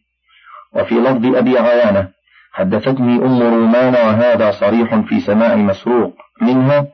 وفي 0.75 0.95
لفظ 0.95 1.35
أبي 1.35 1.57
عوانة 1.57 2.09
حدثتني 2.53 3.15
أم 3.15 3.41
رومان 3.41 3.93
وهذا 3.93 4.51
صريح 4.51 4.95
في 4.95 5.19
سماع 5.19 5.55
مسروق 5.55 6.13
منها 6.41 6.87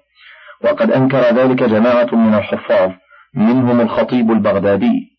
وقد 0.63 0.91
أنكر 0.91 1.21
ذلك 1.21 1.63
جماعة 1.63 2.15
من 2.15 2.33
الحفاظ 2.33 2.91
منهم 3.35 3.81
الخطيب 3.81 4.31
البغدادي. 4.31 5.11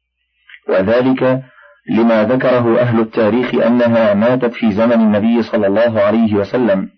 وذلك 0.69 1.43
لما 1.91 2.25
ذكره 2.25 2.81
أهل 2.81 3.01
التاريخ 3.01 3.55
أنها 3.55 4.15
ماتت 4.15 4.55
في 4.55 4.73
زمن 4.73 4.93
النبي 4.93 5.43
صلى 5.43 5.67
الله 5.67 6.01
عليه 6.01 6.35
وسلم. 6.35 6.89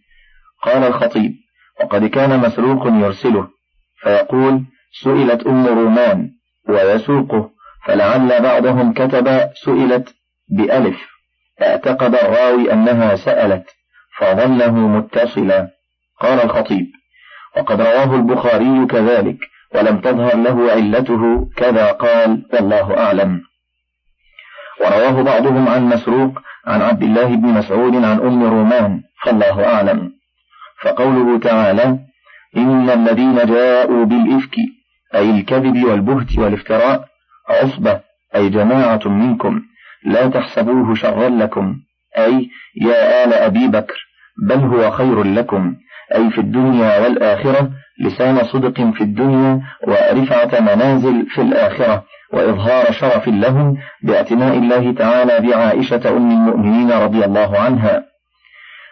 قال 0.62 0.84
الخطيب 0.84 1.43
وقد 1.80 2.06
كان 2.06 2.40
مسروق 2.40 2.86
يرسله 2.86 3.48
فيقول 4.02 4.64
سئلت 5.02 5.46
أم 5.46 5.66
رومان 5.66 6.30
ويسوقه 6.68 7.50
فلعل 7.86 8.42
بعضهم 8.42 8.92
كتب 8.92 9.50
سئلت 9.54 10.14
بألف 10.48 11.14
اعتقد 11.62 12.14
الراوي 12.14 12.72
أنها 12.72 13.16
سألت 13.16 13.64
فظنه 14.18 14.88
متصلا. 14.88 15.68
قال 16.20 16.40
الخطيب 16.40 16.86
وقد 17.56 17.80
رواه 17.80 18.14
البخاري 18.14 18.86
كذلك 18.86 19.38
ولم 19.74 20.00
تظهر 20.00 20.36
له 20.36 20.72
علته 20.72 21.50
كذا 21.56 21.92
قال 21.92 22.46
والله 22.52 22.98
أعلم. 22.98 23.40
ورواه 24.80 25.22
بعضهم 25.22 25.68
عن 25.68 25.88
مسروق 25.88 26.38
عن 26.66 26.82
عبد 26.82 27.02
الله 27.02 27.24
بن 27.24 27.48
مسعود 27.48 27.94
عن 27.94 28.20
أم 28.20 28.44
رومان 28.44 29.02
فالله 29.24 29.64
أعلم. 29.64 30.13
فقوله 30.84 31.38
تعالى 31.38 31.98
إن 32.56 32.90
الذين 32.90 33.34
جاءوا 33.46 34.04
بالإفك 34.04 34.56
أي 35.14 35.30
الكذب 35.30 35.84
والبهت 35.84 36.38
والافتراء 36.38 37.04
عصبة 37.50 38.00
أي 38.36 38.48
جماعة 38.48 39.00
منكم 39.08 39.60
لا 40.06 40.28
تحسبوه 40.28 40.94
شرا 40.94 41.28
لكم 41.28 41.76
أي 42.18 42.48
يا 42.82 43.24
آل 43.24 43.32
أبي 43.34 43.68
بكر 43.68 44.06
بل 44.48 44.58
هو 44.58 44.90
خير 44.90 45.22
لكم 45.22 45.74
أي 46.14 46.30
في 46.30 46.38
الدنيا 46.40 46.98
والآخرة 47.00 47.70
لسان 48.00 48.44
صدق 48.44 48.80
في 48.94 49.00
الدنيا 49.00 49.60
ورفعة 49.86 50.60
منازل 50.60 51.26
في 51.26 51.40
الآخرة 51.40 52.04
وإظهار 52.32 52.92
شرف 52.92 53.28
لهم 53.28 53.76
باعتناء 54.02 54.58
الله 54.58 54.92
تعالى 54.92 55.48
بعائشة 55.48 56.16
أم 56.16 56.30
المؤمنين 56.30 56.90
رضي 56.90 57.24
الله 57.24 57.58
عنها. 57.58 58.04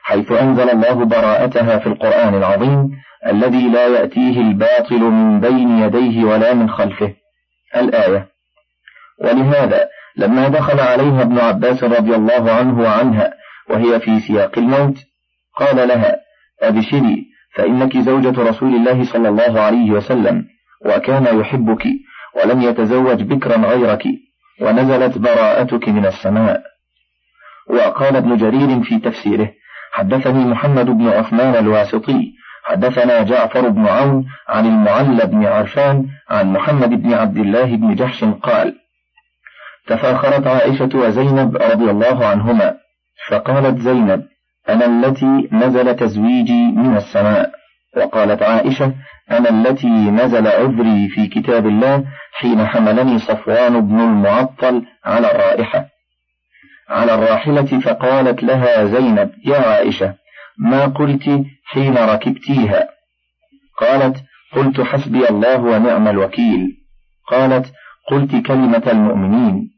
حيث 0.03 0.33
أنزل 0.33 0.71
الله 0.71 1.05
براءتها 1.05 1.79
في 1.79 1.87
القرآن 1.87 2.35
العظيم 2.35 2.91
الذي 3.27 3.69
لا 3.69 3.87
يأتيه 3.87 4.41
الباطل 4.41 5.01
من 5.01 5.41
بين 5.41 5.79
يديه 5.79 6.25
ولا 6.25 6.55
من 6.55 6.71
خلفه 6.71 7.15
الآية. 7.77 8.29
ولهذا 9.21 9.89
لما 10.17 10.49
دخل 10.49 10.81
عليها 10.81 11.23
ابن 11.23 11.39
عباس 11.39 11.85
رضي 11.85 12.15
الله 12.15 12.53
عنه 12.53 12.81
وعنها 12.81 13.35
وهي 13.71 14.01
في 14.01 14.21
سياق 14.21 14.59
الموت 14.59 14.99
قال 15.57 15.89
لها 15.89 16.17
أبشري 16.63 17.27
فإنك 17.55 17.97
زوجة 17.99 18.43
رسول 18.43 18.75
الله 18.75 19.05
صلى 19.05 19.29
الله 19.29 19.61
عليه 19.61 19.91
وسلم 19.91 20.45
وكان 20.87 21.41
يحبك 21.41 21.85
ولم 22.37 22.63
يتزوج 22.63 23.23
بكرا 23.23 23.57
غيرك 23.57 24.03
ونزلت 24.61 25.19
براءتك 25.19 25.89
من 25.89 26.07
السماء. 26.07 26.63
وقال 27.71 28.17
ابن 28.17 28.37
جرير 28.37 28.83
في 28.83 28.99
تفسيره 28.99 29.51
حدثني 29.93 30.45
محمد 30.45 30.87
بن 30.87 31.09
عثمان 31.09 31.57
الواسطي 31.57 32.33
حدثنا 32.65 33.23
جعفر 33.23 33.69
بن 33.69 33.87
عون 33.87 34.25
عن 34.49 34.67
المعلى 34.67 35.27
بن 35.27 35.47
عرفان 35.47 36.07
عن 36.31 36.53
محمد 36.53 36.89
بن 36.89 37.15
عبد 37.15 37.37
الله 37.37 37.77
بن 37.77 37.95
جحش 37.95 38.25
قال 38.25 38.75
تفاخرت 39.87 40.47
عائشة 40.47 40.91
وزينب 40.95 41.57
رضي 41.57 41.91
الله 41.91 42.27
عنهما 42.27 42.75
فقالت 43.29 43.79
زينب 43.79 44.23
أنا 44.69 44.87
التي 44.87 45.49
نزل 45.53 45.97
تزويجي 45.97 46.63
من 46.63 46.97
السماء. 46.97 47.51
وقالت 47.97 48.43
عائشة 48.43 48.95
أنا 49.31 49.51
التي 49.51 50.11
نزل 50.11 50.47
عذري 50.47 51.09
في 51.09 51.27
كتاب 51.27 51.67
الله 51.67 52.05
حين 52.33 52.67
حملني 52.67 53.19
صفوان 53.19 53.81
بن 53.81 54.01
المعطل 54.01 54.83
على 55.05 55.31
الرائحة. 55.33 55.92
على 56.89 57.15
الراحلة 57.15 57.81
فقالت 57.81 58.43
لها 58.43 58.85
زينب 58.85 59.31
يا 59.45 59.59
عائشة 59.59 60.15
ما 60.59 60.87
قلت 60.87 61.45
حين 61.65 61.95
ركبتيها؟ 61.95 62.89
قالت 63.79 64.17
قلت 64.53 64.81
حسبي 64.81 65.29
الله 65.29 65.61
ونعم 65.61 66.09
الوكيل. 66.09 66.77
قالت 67.31 67.73
قلت 68.11 68.47
كلمة 68.47 68.83
المؤمنين. 68.93 69.71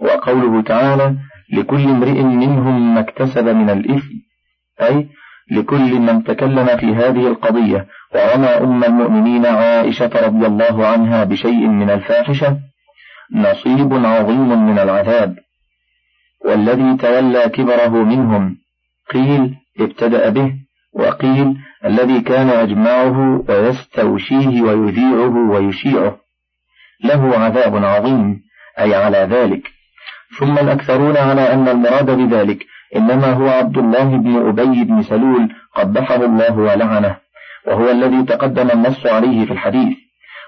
وقوله 0.00 0.62
تعالى 0.62 1.14
لكل 1.52 1.84
امرئ 1.84 2.22
منهم 2.22 2.94
ما 2.94 3.00
اكتسب 3.00 3.48
من 3.48 3.70
الإثم 3.70 4.14
أي 4.80 5.08
لكل 5.50 6.00
من 6.00 6.24
تكلم 6.24 6.66
في 6.66 6.86
هذه 6.86 7.26
القضية. 7.26 7.86
ورمى 8.14 8.46
أم 8.48 8.84
المؤمنين 8.84 9.46
عائشة 9.46 10.10
رضي 10.26 10.46
الله 10.46 10.86
عنها 10.86 11.24
بشيء 11.24 11.66
من 11.66 11.90
الفاحشة؟ 11.90 12.58
نصيب 13.32 14.06
عظيم 14.06 14.66
من 14.66 14.78
العذاب. 14.78 15.36
والذي 16.44 16.96
تولى 16.96 17.48
كبره 17.48 17.88
منهم. 17.88 18.56
قيل 19.10 19.54
ابتدأ 19.80 20.28
به 20.28 20.52
وقيل 20.94 21.56
الذي 21.84 22.20
كان 22.20 22.48
يجمعه 22.64 23.44
ويستوشيه 23.48 24.62
ويذيعه 24.62 25.50
ويشيعه. 25.50 26.16
له 27.04 27.38
عذاب 27.38 27.84
عظيم 27.84 28.40
أي 28.78 28.94
على 28.94 29.18
ذلك. 29.18 29.62
ثم 30.38 30.58
الأكثرون 30.58 31.16
على 31.16 31.52
أن 31.52 31.68
المراد 31.68 32.10
بذلك 32.10 32.66
إنما 32.96 33.32
هو 33.32 33.48
عبد 33.48 33.78
الله 33.78 34.04
بن 34.04 34.48
أبي 34.48 34.84
بن 34.84 35.02
سلول 35.02 35.48
قبحه 35.74 36.24
الله 36.24 36.58
ولعنه 36.58 37.16
وهو 37.66 37.90
الذي 37.90 38.22
تقدم 38.22 38.70
النص 38.70 39.06
عليه 39.06 39.46
في 39.46 39.52
الحديث. 39.52 39.96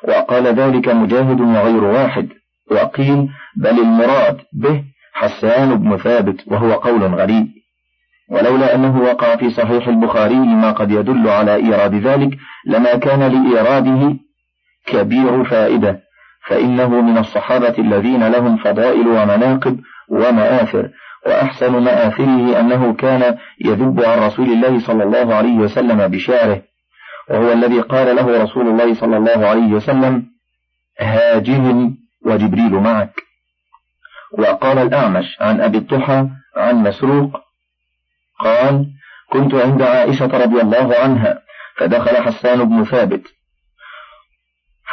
وقال 0.08 0.46
ذلك 0.46 0.88
مجاهد 0.88 1.40
وغير 1.40 1.84
واحد. 1.84 2.28
وقيل 2.70 3.28
بل 3.56 3.78
المراد 3.80 4.40
به 4.52 4.84
حسان 5.12 5.74
بن 5.74 5.96
ثابت 5.96 6.44
وهو 6.46 6.72
قول 6.72 7.02
غريب. 7.02 7.48
ولولا 8.30 8.74
أنه 8.74 9.00
وقع 9.00 9.36
في 9.36 9.50
صحيح 9.50 9.88
البخاري 9.88 10.38
ما 10.38 10.70
قد 10.70 10.90
يدل 10.90 11.28
على 11.28 11.54
إيراد 11.54 11.94
ذلك 11.94 12.38
لما 12.66 12.96
كان 12.96 13.22
لإيراده 13.22 14.16
كبير 14.86 15.44
فائدة 15.44 16.00
فإنه 16.48 17.00
من 17.00 17.18
الصحابة 17.18 17.74
الذين 17.78 18.28
لهم 18.28 18.56
فضائل 18.56 19.08
ومناقب 19.08 19.80
ومآثر 20.08 20.90
وأحسن 21.26 21.72
مآثره 21.72 22.60
أنه 22.60 22.92
كان 22.94 23.36
يذب 23.64 24.04
عن 24.04 24.18
رسول 24.18 24.46
الله 24.46 24.78
صلى 24.78 25.02
الله 25.04 25.34
عليه 25.34 25.54
وسلم 25.56 26.08
بشعره. 26.08 26.62
وهو 27.30 27.52
الذي 27.52 27.80
قال 27.80 28.16
له 28.16 28.42
رسول 28.42 28.68
الله 28.68 28.94
صلى 28.94 29.16
الله 29.16 29.46
عليه 29.46 29.72
وسلم 29.72 30.26
هاجم 31.00 31.94
وجبريل 32.26 32.72
معك. 32.72 33.29
وقال 34.38 34.78
الأعمش 34.78 35.36
عن 35.40 35.60
أبي 35.60 35.78
الطحى 35.78 36.26
عن 36.56 36.76
مسروق 36.76 37.40
قال 38.40 38.86
كنت 39.30 39.54
عند 39.54 39.82
عائشة 39.82 40.26
رضي 40.26 40.60
الله 40.60 40.96
عنها 40.98 41.38
فدخل 41.76 42.16
حسان 42.16 42.64
بن 42.64 42.84
ثابت 42.84 43.22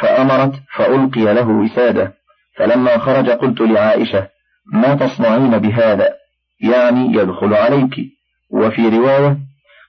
فأمرت 0.00 0.54
فألقي 0.76 1.34
له 1.34 1.48
وسادة 1.48 2.12
فلما 2.56 2.98
خرج 2.98 3.30
قلت 3.30 3.60
لعائشة 3.60 4.28
ما 4.72 4.94
تصنعين 4.94 5.58
بهذا؟ 5.58 6.14
يعني 6.60 7.14
يدخل 7.14 7.54
عليك. 7.54 7.94
وفي 8.50 8.88
رواية 8.88 9.38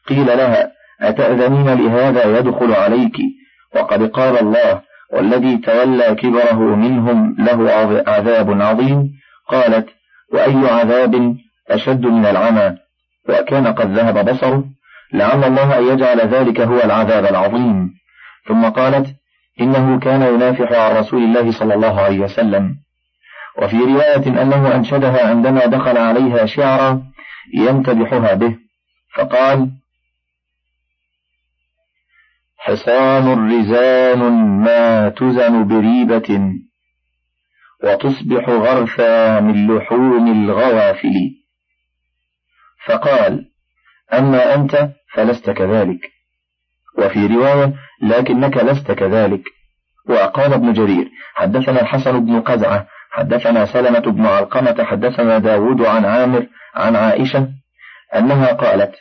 قيل 0.08 0.26
لها 0.26 0.72
أتأذنين 1.02 1.74
لهذا 1.74 2.40
يدخل 2.40 2.74
عليك؟ 2.74 3.16
وقد 3.76 4.10
قال 4.10 4.40
الله 4.40 4.82
والذي 5.14 5.58
تولى 5.58 6.16
كبره 6.16 6.76
منهم 6.76 7.36
له 7.40 7.74
عذاب 8.08 8.62
عظيم 8.62 9.12
قالت 9.50 9.90
وأي 10.34 10.70
عذاب 10.70 11.36
أشد 11.70 12.06
من 12.06 12.26
العمى؟ 12.26 12.78
وكان 13.30 13.68
قد 13.68 13.92
ذهب 13.92 14.30
بصره 14.30 14.64
لعل 15.14 15.44
الله 15.44 15.78
أن 15.78 15.88
يجعل 15.88 16.20
ذلك 16.20 16.62
هو 16.62 16.80
العذاب 16.80 17.26
العظيم. 17.26 17.90
ثم 18.48 18.70
قالت 18.70 19.16
إنه 19.62 20.00
كان 20.00 20.22
ينافح 20.22 20.72
عن 20.72 20.98
رسول 20.98 21.24
الله 21.24 21.52
صلى 21.52 21.74
الله 21.74 22.02
عليه 22.02 22.20
وسلم. 22.20 22.76
وفي 23.62 23.78
رواية 23.78 24.42
أنه 24.42 24.76
أنشدها 24.76 25.30
عندما 25.30 25.66
دخل 25.66 25.98
عليها 25.98 26.46
شعرا 26.46 27.04
يمتدحها 27.54 28.34
به 28.34 28.56
فقال 29.16 29.72
حصان 32.58 33.52
رزان 33.52 34.20
ما 34.64 35.10
تزن 35.10 35.68
بريبة 35.68 36.60
وتصبح 37.84 38.50
غرفا 38.50 39.40
من 39.40 39.76
لحوم 39.76 40.32
الغوافل. 40.32 41.14
فقال 42.86 43.46
أما 44.14 44.56
أنت 44.56 44.90
فلست 45.14 45.50
كذلك. 45.50 46.12
وفي 46.98 47.28
رواية 47.28 47.74
لكنك 48.02 48.58
لست 48.58 48.92
كذلك. 48.92 49.44
وقال 50.10 50.54
ابن 50.54 50.74
جرير 50.74 51.10
حدثنا 51.36 51.82
الحسن 51.82 52.26
بن 52.26 52.42
قزعة 52.42 52.88
حدثنا 53.12 53.66
سلمة 53.66 54.00
بن 54.00 54.26
علقمة 54.26 54.84
حدثنا 54.84 55.38
داود 55.38 55.82
عن 55.82 56.06
عامر 56.06 56.48
عن 56.76 56.96
عائشة 56.96 57.48
أنها 58.16 58.54
قالت 58.54 58.96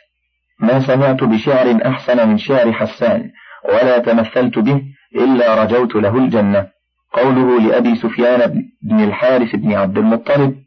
ما 0.59 0.79
سمعت 0.87 1.23
بشعر 1.23 1.79
أحسن 1.85 2.29
من 2.29 2.37
شعر 2.37 2.71
حسان 2.73 3.31
ولا 3.65 3.97
تمثلت 3.97 4.59
به 4.59 4.81
إلا 5.15 5.63
رجوت 5.63 5.95
له 5.95 6.17
الجنة. 6.17 6.67
قوله 7.13 7.59
لأبي 7.61 7.95
سفيان 7.95 8.69
بن 8.81 9.03
الحارث 9.03 9.55
بن 9.55 9.73
عبد 9.73 9.97
المطلب 9.97 10.63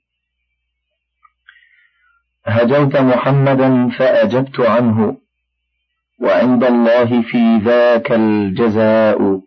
هجوت 2.47 2.97
محمدا 2.97 3.89
فأجبت 3.89 4.61
عنه 4.61 5.17
وعند 6.21 6.65
الله 6.65 7.23
في 7.23 7.57
ذاك 7.59 8.13
الجزاء. 8.13 9.41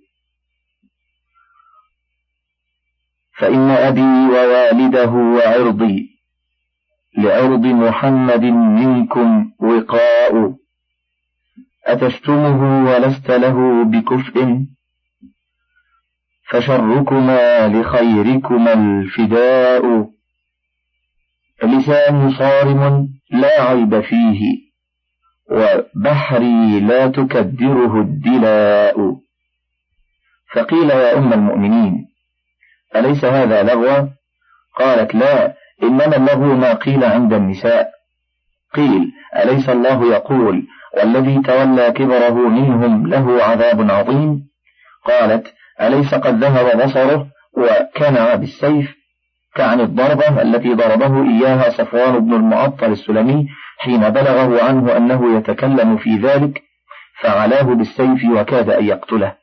فإن 3.37 3.69
أبي 3.69 4.01
ووالده 4.35 5.09
وعرضي 5.11 6.09
لعرض 7.17 7.65
محمد 7.65 8.43
منكم 8.81 9.51
وقاء 9.59 10.55
أتشتمه 11.85 12.85
ولست 12.85 13.31
له 13.31 13.83
بكفء؟ 13.83 14.65
فشركما 16.49 17.67
لخيركما 17.67 18.73
الفداء. 18.73 20.09
لسان 21.63 22.31
صارم 22.31 23.07
لا 23.31 23.61
عيب 23.61 23.99
فيه 24.01 24.41
وبحري 25.51 26.79
لا 26.79 27.07
تكدره 27.07 28.01
الدلاء. 28.01 29.15
فقيل 30.53 30.89
يا 30.89 31.17
أم 31.17 31.33
المؤمنين 31.33 32.07
أليس 32.95 33.25
هذا 33.25 33.63
لغوا 33.63 34.07
قالت 34.75 35.15
لا 35.15 35.55
إنما 35.83 36.15
اللغو 36.17 36.55
ما 36.55 36.73
قيل 36.73 37.03
عند 37.03 37.33
النساء. 37.33 37.89
قيل 38.73 39.11
أليس 39.35 39.69
الله 39.69 40.15
يقول 40.15 40.67
والذي 40.97 41.41
تولى 41.41 41.91
كبره 41.91 42.49
منهم 42.49 43.07
له 43.07 43.43
عذاب 43.43 43.91
عظيم؟ 43.91 44.47
قالت 45.05 45.53
أليس 45.81 46.13
قد 46.15 46.43
ذهب 46.43 46.83
بصره 46.83 47.27
وكنع 47.57 48.35
بالسيف؟ 48.35 48.95
كعن 49.55 49.81
الضربة 49.81 50.41
التي 50.41 50.73
ضربه 50.73 51.23
إياها 51.23 51.69
صفوان 51.69 52.25
بن 52.25 52.33
المعطل 52.33 52.91
السلمي 52.91 53.47
حين 53.77 54.09
بلغه 54.09 54.63
عنه 54.63 54.97
أنه 54.97 55.37
يتكلم 55.37 55.97
في 55.97 56.15
ذلك 56.17 56.61
فعلاه 57.21 57.63
بالسيف 57.63 58.25
وكاد 58.25 58.69
أن 58.69 58.85
يقتله. 58.85 59.35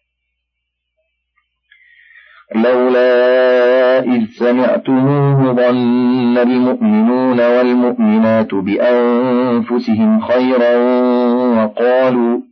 لولا 2.55 3.99
إذ 3.99 4.27
سمعتموه 4.27 5.53
ظن 5.53 6.39
المؤمنون 6.39 7.41
والمؤمنات 7.41 8.55
بأنفسهم 8.55 10.21
خيرا 10.21 10.77
وقالوا 11.57 12.52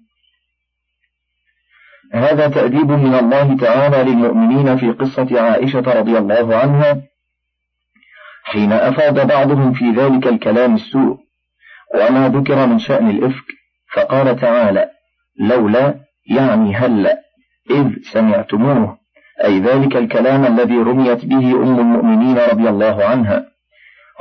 هذا 2.13 2.47
تأديب 2.47 2.91
من 2.91 3.15
الله 3.15 3.57
تعالى 3.57 4.11
للمؤمنين 4.11 4.77
في 4.77 4.91
قصة 4.91 5.41
عائشة 5.41 5.99
رضي 5.99 6.17
الله 6.17 6.55
عنها 6.55 7.01
حين 8.43 8.71
أفاد 8.71 9.27
بعضهم 9.27 9.73
في 9.73 9.91
ذلك 9.91 10.27
الكلام 10.27 10.75
السوء 10.75 11.17
وما 11.95 12.29
ذكر 12.29 12.65
من 12.67 12.79
شأن 12.79 13.09
الإفك 13.09 13.45
فقال 13.93 14.35
تعالى 14.35 14.89
لولا 15.39 15.95
يعني 16.29 16.75
هلا 16.75 17.17
إذ 17.69 17.87
سمعتموه 18.01 18.97
أي 19.43 19.59
ذلك 19.59 19.95
الكلام 19.95 20.45
الذي 20.45 20.77
رميت 20.77 21.25
به 21.25 21.51
أم 21.51 21.79
المؤمنين 21.79 22.37
رضي 22.37 22.69
الله 22.69 23.05
عنها 23.05 23.45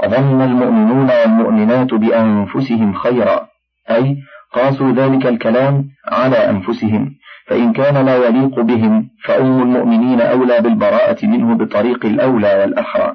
ظن 0.07 0.42
المؤمنون 0.42 1.11
والمؤمنات 1.11 1.94
بأنفسهم 1.94 2.94
خيرا 2.94 3.48
أي 3.90 4.16
قاسوا 4.53 4.92
ذلك 4.92 5.26
الكلام 5.26 5.90
على 6.09 6.37
أنفسهم. 6.37 7.14
فإن 7.51 7.73
كان 7.73 8.07
لا 8.07 8.17
يليق 8.27 8.61
بهم 8.61 9.11
فأم 9.25 9.63
المؤمنين 9.63 10.21
أولى 10.21 10.61
بالبراءة 10.61 11.27
منه 11.27 11.55
بطريق 11.55 12.07
الأولى 12.07 12.55
والأحرى. 12.55 13.15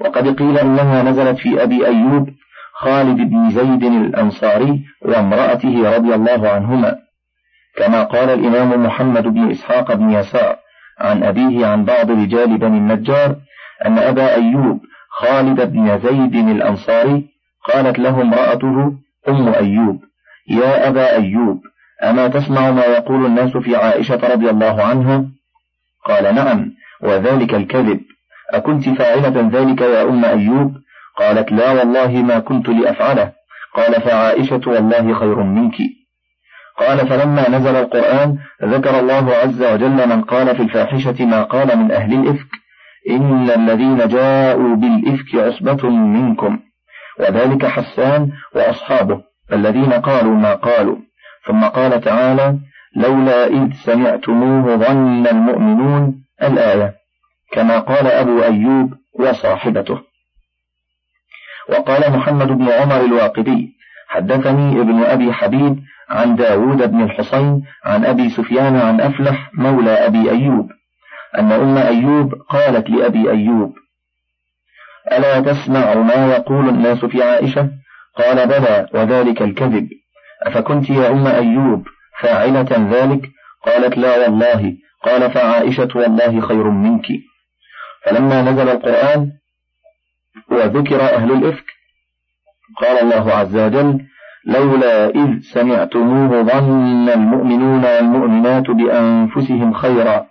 وقد 0.00 0.38
قيل 0.38 0.58
إنها 0.58 1.02
نزلت 1.02 1.38
في 1.38 1.62
أبي 1.62 1.86
أيوب 1.86 2.28
خالد 2.72 3.16
بن 3.16 3.50
زيد 3.50 3.84
الأنصاري 3.84 4.84
وامرأته 5.02 5.96
رضي 5.96 6.14
الله 6.14 6.48
عنهما. 6.48 6.96
كما 7.76 8.04
قال 8.04 8.30
الإمام 8.30 8.86
محمد 8.86 9.22
بن 9.22 9.50
إسحاق 9.50 9.94
بن 9.94 10.10
يسار 10.10 10.56
عن 10.98 11.22
أبيه 11.22 11.66
عن 11.66 11.84
بعض 11.84 12.10
رجال 12.10 12.58
بني 12.58 12.78
النجار 12.78 13.36
أن 13.86 13.98
أبا 13.98 14.34
أيوب 14.34 14.80
خالد 15.10 15.72
بن 15.72 15.98
زيد 15.98 16.34
الأنصاري 16.34 17.28
قالت 17.72 17.98
له 17.98 18.22
امرأته 18.22 18.94
أم 19.28 19.48
أيوب 19.48 20.00
يا 20.48 20.88
أبا 20.88 21.16
أيوب 21.16 21.60
أما 22.02 22.28
تسمع 22.28 22.70
ما 22.70 22.84
يقول 22.84 23.26
الناس 23.26 23.56
في 23.56 23.76
عائشة 23.76 24.32
رضي 24.32 24.50
الله 24.50 24.82
عنها؟ 24.82 25.24
قال 26.04 26.34
نعم 26.34 26.70
وذلك 27.02 27.54
الكذب. 27.54 28.00
أكنت 28.50 28.88
فاعلة 28.88 29.50
ذلك 29.52 29.80
يا 29.80 30.02
أم 30.02 30.24
أيوب؟ 30.24 30.74
قالت 31.18 31.52
لا 31.52 31.72
والله 31.72 32.22
ما 32.22 32.38
كنت 32.38 32.68
لأفعله. 32.68 33.32
قال 33.74 34.02
فعائشة 34.02 34.60
والله 34.66 35.14
خير 35.14 35.42
منك. 35.42 35.74
قال 36.78 37.08
فلما 37.08 37.50
نزل 37.50 37.76
القرآن 37.76 38.38
ذكر 38.64 39.00
الله 39.00 39.34
عز 39.34 39.62
وجل 39.62 40.08
من 40.08 40.22
قال 40.22 40.56
في 40.56 40.62
الفاحشة 40.62 41.24
ما 41.24 41.42
قال 41.42 41.78
من 41.78 41.92
أهل 41.92 42.12
الإفك. 42.14 42.48
إن 43.10 43.50
الذين 43.50 44.08
جاءوا 44.08 44.76
بالإفك 44.76 45.34
عصبة 45.34 45.90
منكم. 45.90 46.58
وذلك 47.20 47.66
حسان 47.66 48.30
وأصحابه. 48.54 49.20
الذين 49.52 49.92
قالوا 49.92 50.34
ما 50.34 50.54
قالوا. 50.54 50.96
ثم 51.46 51.64
قال 51.64 52.00
تعالى 52.00 52.58
لولا 52.96 53.46
إذ 53.46 53.72
سمعتموه 53.72 54.76
ظن 54.76 55.26
المؤمنون 55.26 56.24
الآية 56.42 56.94
كما 57.52 57.78
قال 57.78 58.06
أبو 58.06 58.42
أيوب 58.42 58.94
وصاحبته. 59.18 60.00
وقال 61.68 62.12
محمد 62.12 62.46
بن 62.46 62.68
عمر 62.68 63.00
الواقدي 63.04 63.72
حدثني 64.08 64.80
ابن 64.80 65.02
أبي 65.02 65.32
حبيب 65.32 65.82
عن 66.08 66.36
داود 66.36 66.90
بن 66.90 67.02
الحصين 67.02 67.62
عن 67.84 68.04
أبي 68.04 68.30
سفيان 68.30 68.76
عن 68.76 69.00
أفلح 69.00 69.50
مولى 69.54 69.90
أبي 69.90 70.30
أيوب 70.30 70.70
أن 71.38 71.52
أم 71.52 71.76
أيوب 71.76 72.34
قالت 72.34 72.90
لأبي 72.90 73.30
أيوب 73.30 73.74
ألا 75.12 75.40
تسمع 75.40 75.94
ما 75.94 76.34
يقول 76.34 76.68
الناس 76.68 77.04
في 77.04 77.22
عائشة؟ 77.22 77.70
قال 78.16 78.46
بلى 78.46 78.86
وذلك 78.94 79.42
الكذب. 79.42 79.88
أفكنت 80.46 80.90
يا 80.90 81.10
أم 81.10 81.26
أيوب 81.26 81.86
فاعلة 82.20 82.90
ذلك؟ 82.90 83.20
قالت 83.66 83.98
لا 83.98 84.18
والله. 84.18 84.76
قال 85.04 85.30
فعائشة 85.30 85.88
والله 85.94 86.40
خير 86.40 86.70
منك. 86.70 87.06
فلما 88.04 88.42
نزل 88.42 88.68
القرآن 88.68 89.32
وذكر 90.50 91.00
أهل 91.00 91.32
الإفك 91.32 91.64
قال 92.80 92.98
الله 92.98 93.32
عز 93.32 93.56
وجل 93.56 94.00
لولا 94.46 95.06
إذ 95.06 95.40
سمعتموه 95.40 96.42
ظن 96.42 97.08
المؤمنون 97.08 97.84
والمؤمنات 97.84 98.70
بأنفسهم 98.70 99.72
خيرا 99.72 100.26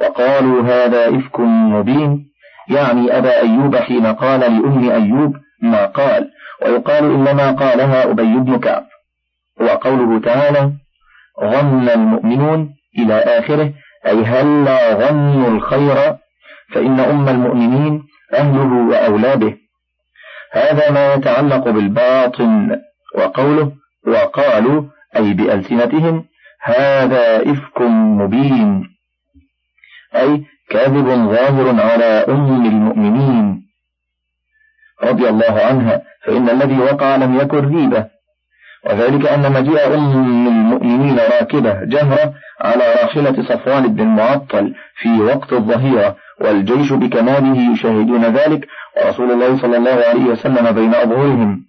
وقالوا 0.00 0.62
هذا 0.62 1.08
إفك 1.08 1.40
مبين. 1.40 2.30
يعني 2.68 3.18
أبا 3.18 3.40
أيوب 3.40 3.76
حين 3.76 4.06
قال 4.06 4.40
لأم 4.40 4.90
أيوب 4.90 5.36
ما 5.62 5.86
قال 5.86 6.30
ويقال 6.62 7.04
إنما 7.04 7.50
قالها 7.50 8.10
أبي 8.10 8.36
بن 8.36 8.58
كعب. 8.58 8.84
وقوله 9.60 10.20
تعالى 10.20 10.72
ظن 11.40 11.88
المؤمنون 11.88 12.74
إلى 12.98 13.14
آخره 13.14 13.72
أي 14.06 14.24
هلا 14.24 14.94
ظنوا 14.94 15.48
الخير؟ 15.48 16.16
فإن 16.72 17.00
أم 17.00 17.28
المؤمنين 17.28 18.02
أهله 18.34 18.88
وأولاده. 18.90 19.56
هذا 20.52 20.90
ما 20.90 21.14
يتعلق 21.14 21.68
بالباطن 21.68 22.80
وقوله 23.16 23.72
وقالوا 24.06 24.82
أي 25.16 25.32
بألسنتهم 25.32 26.24
هذا 26.62 27.42
إفك 27.52 27.80
مبين. 28.20 28.90
أي 30.14 30.44
كاذب 30.70 31.06
ظاهر 31.06 31.80
على 31.80 32.24
أم 32.28 32.66
المؤمنين. 32.66 33.62
رضي 35.02 35.28
الله 35.28 35.60
عنها 35.66 36.02
فإن 36.24 36.48
الذي 36.48 36.78
وقع 36.78 37.16
لم 37.16 37.40
يكن 37.40 37.76
ريبة. 37.76 38.19
وذلك 38.86 39.28
أن 39.28 39.52
مجيء 39.52 39.94
أم 39.94 40.46
المؤمنين 40.48 41.18
راكبة 41.18 41.84
جهرة 41.84 42.32
على 42.60 42.84
راحلة 43.02 43.42
صفوان 43.42 43.94
بن 43.94 44.00
المعطل 44.00 44.74
في 44.96 45.20
وقت 45.20 45.52
الظهيرة 45.52 46.16
والجيش 46.40 46.92
بكماله 46.92 47.72
يشاهدون 47.72 48.24
ذلك 48.24 48.66
ورسول 48.96 49.30
الله 49.30 49.58
صلى 49.58 49.76
الله 49.76 50.02
عليه 50.08 50.24
وسلم 50.24 50.72
بين 50.72 50.94
أظهرهم. 50.94 51.64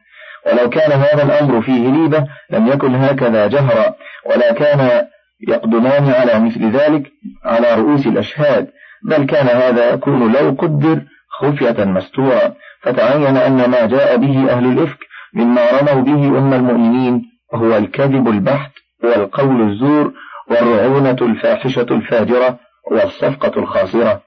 ولو 0.45 0.69
كان 0.69 0.91
هذا 0.91 1.24
الأمر 1.24 1.62
فيه 1.62 1.89
ليبة 1.89 2.28
لم 2.50 2.67
يكن 2.67 2.95
هكذا 2.95 3.47
جهرا 3.47 3.93
ولا 4.26 4.54
كان 4.54 5.08
يقدمان 5.47 6.10
على 6.10 6.39
مثل 6.39 6.71
ذلك 6.71 7.12
على 7.45 7.76
رؤوس 7.76 8.08
الأشهاد 8.08 8.67
بل 9.04 9.26
كان 9.26 9.47
هذا 9.47 9.93
يكون 9.93 10.32
لو 10.32 10.56
قدر 10.60 11.02
خفية 11.39 11.84
مستورا 11.84 12.54
فتعين 12.82 13.38
أن 13.38 13.69
ما 13.69 13.86
جاء 13.86 14.17
به 14.17 14.52
أهل 14.52 14.65
الإفك 14.65 14.97
مما 15.34 15.72
رموا 15.72 16.02
به 16.02 16.38
أم 16.38 16.54
المؤمنين 16.54 17.22
هو 17.54 17.78
الكذب 17.78 18.28
البحت 18.28 18.72
والقول 19.04 19.70
الزور 19.70 20.13
والرعونة 20.50 21.17
الفاحشة 21.22 21.86
الفاجرة 21.91 22.60
والصفقة 22.91 23.60
الخاسرة. 23.60 24.22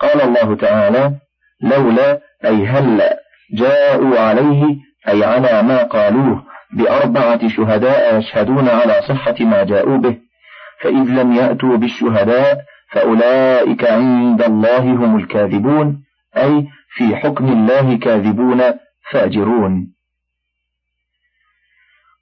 قال 0.00 0.22
الله 0.22 0.56
تعالى 0.56 1.12
لولا 1.62 2.20
أي 2.44 2.66
هلا 2.66 3.20
جاءوا 3.54 4.18
عليه 4.18 4.76
أي 5.08 5.24
على 5.24 5.62
ما 5.62 5.82
قالوه 5.82 6.42
بأربعة 6.72 7.48
شهداء 7.48 8.18
يشهدون 8.18 8.68
على 8.68 9.02
صحة 9.08 9.34
ما 9.40 9.64
جاءوا 9.64 9.96
به 9.96 10.18
فإذ 10.80 11.08
لم 11.08 11.32
يأتوا 11.32 11.76
بالشهداء 11.76 12.64
فأولئك 12.92 13.84
عند 13.84 14.42
الله 14.42 14.78
هم 14.78 15.16
الكاذبون 15.16 16.02
أي 16.36 16.66
في 16.96 17.16
حكم 17.16 17.48
الله 17.48 17.98
كاذبون 17.98 18.62
فاجرون. 19.10 19.93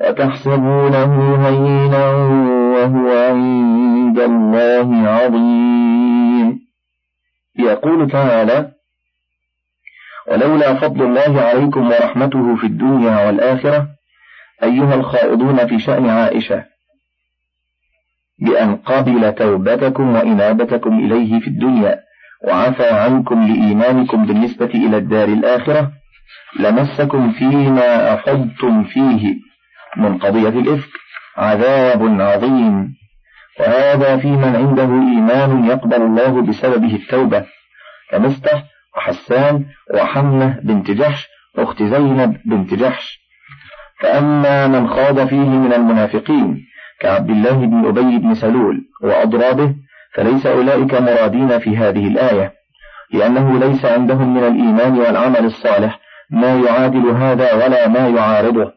وتحسبونه 0.00 1.46
هينا 1.48 2.10
وهو 2.74 3.08
عند 3.28 4.18
الله 4.18 5.08
عظيم. 5.08 6.58
يقول 7.58 8.10
تعالى 8.10 8.72
ولولا 10.30 10.74
فضل 10.74 11.02
الله 11.02 11.40
عليكم 11.40 11.86
ورحمته 11.86 12.56
في 12.56 12.66
الدنيا 12.66 13.26
والآخرة 13.26 13.86
أيها 14.62 14.94
الخائضون 14.94 15.66
في 15.66 15.78
شأن 15.78 16.08
عائشة 16.08 16.64
بأن 18.38 18.76
قبل 18.76 19.34
توبتكم 19.34 20.14
وإنابتكم 20.14 20.98
إليه 20.98 21.40
في 21.40 21.46
الدنيا 21.46 22.00
وعفى 22.44 22.86
عنكم 22.90 23.42
لإيمانكم 23.46 24.26
بالنسبة 24.26 24.66
إلى 24.74 24.96
الدار 24.96 25.28
الآخرة 25.28 25.92
لمسكم 26.60 27.32
فيما 27.32 28.14
أفضتم 28.14 28.84
فيه 28.84 29.34
من 29.96 30.18
قضية 30.18 30.48
الإفك 30.48 30.90
عذاب 31.36 32.20
عظيم. 32.20 32.94
وهذا 33.60 34.16
في 34.16 34.28
من 34.28 34.56
عنده 34.56 34.82
إيمان 34.82 35.64
يقبل 35.64 36.02
الله 36.02 36.42
بسببه 36.42 36.94
التوبة. 36.94 37.44
كمستح 38.10 38.64
وحسان 38.96 39.64
وحمة 39.94 40.60
بنت 40.62 40.90
جحش 40.90 41.26
أخت 41.58 41.82
زينب 41.82 42.36
بنت 42.44 42.74
جحش. 42.74 43.18
فأما 44.00 44.66
من 44.66 44.88
خاض 44.88 45.26
فيه 45.26 45.48
من 45.48 45.72
المنافقين 45.72 46.64
كعبد 47.00 47.30
الله 47.30 47.52
بن 47.52 47.86
أبي 47.86 48.18
بن 48.18 48.34
سلول 48.34 48.80
وأضرابه 49.02 49.74
فليس 50.14 50.46
أولئك 50.46 50.94
مرادين 50.94 51.58
في 51.58 51.76
هذه 51.76 52.08
الآية 52.08 52.52
لأنه 53.12 53.58
ليس 53.58 53.84
عندهم 53.84 54.34
من 54.34 54.44
الإيمان 54.44 54.98
والعمل 54.98 55.44
الصالح 55.44 55.98
ما 56.30 56.54
يعادل 56.54 57.10
هذا 57.10 57.54
ولا 57.54 57.88
ما 57.88 58.08
يعارضه. 58.08 58.72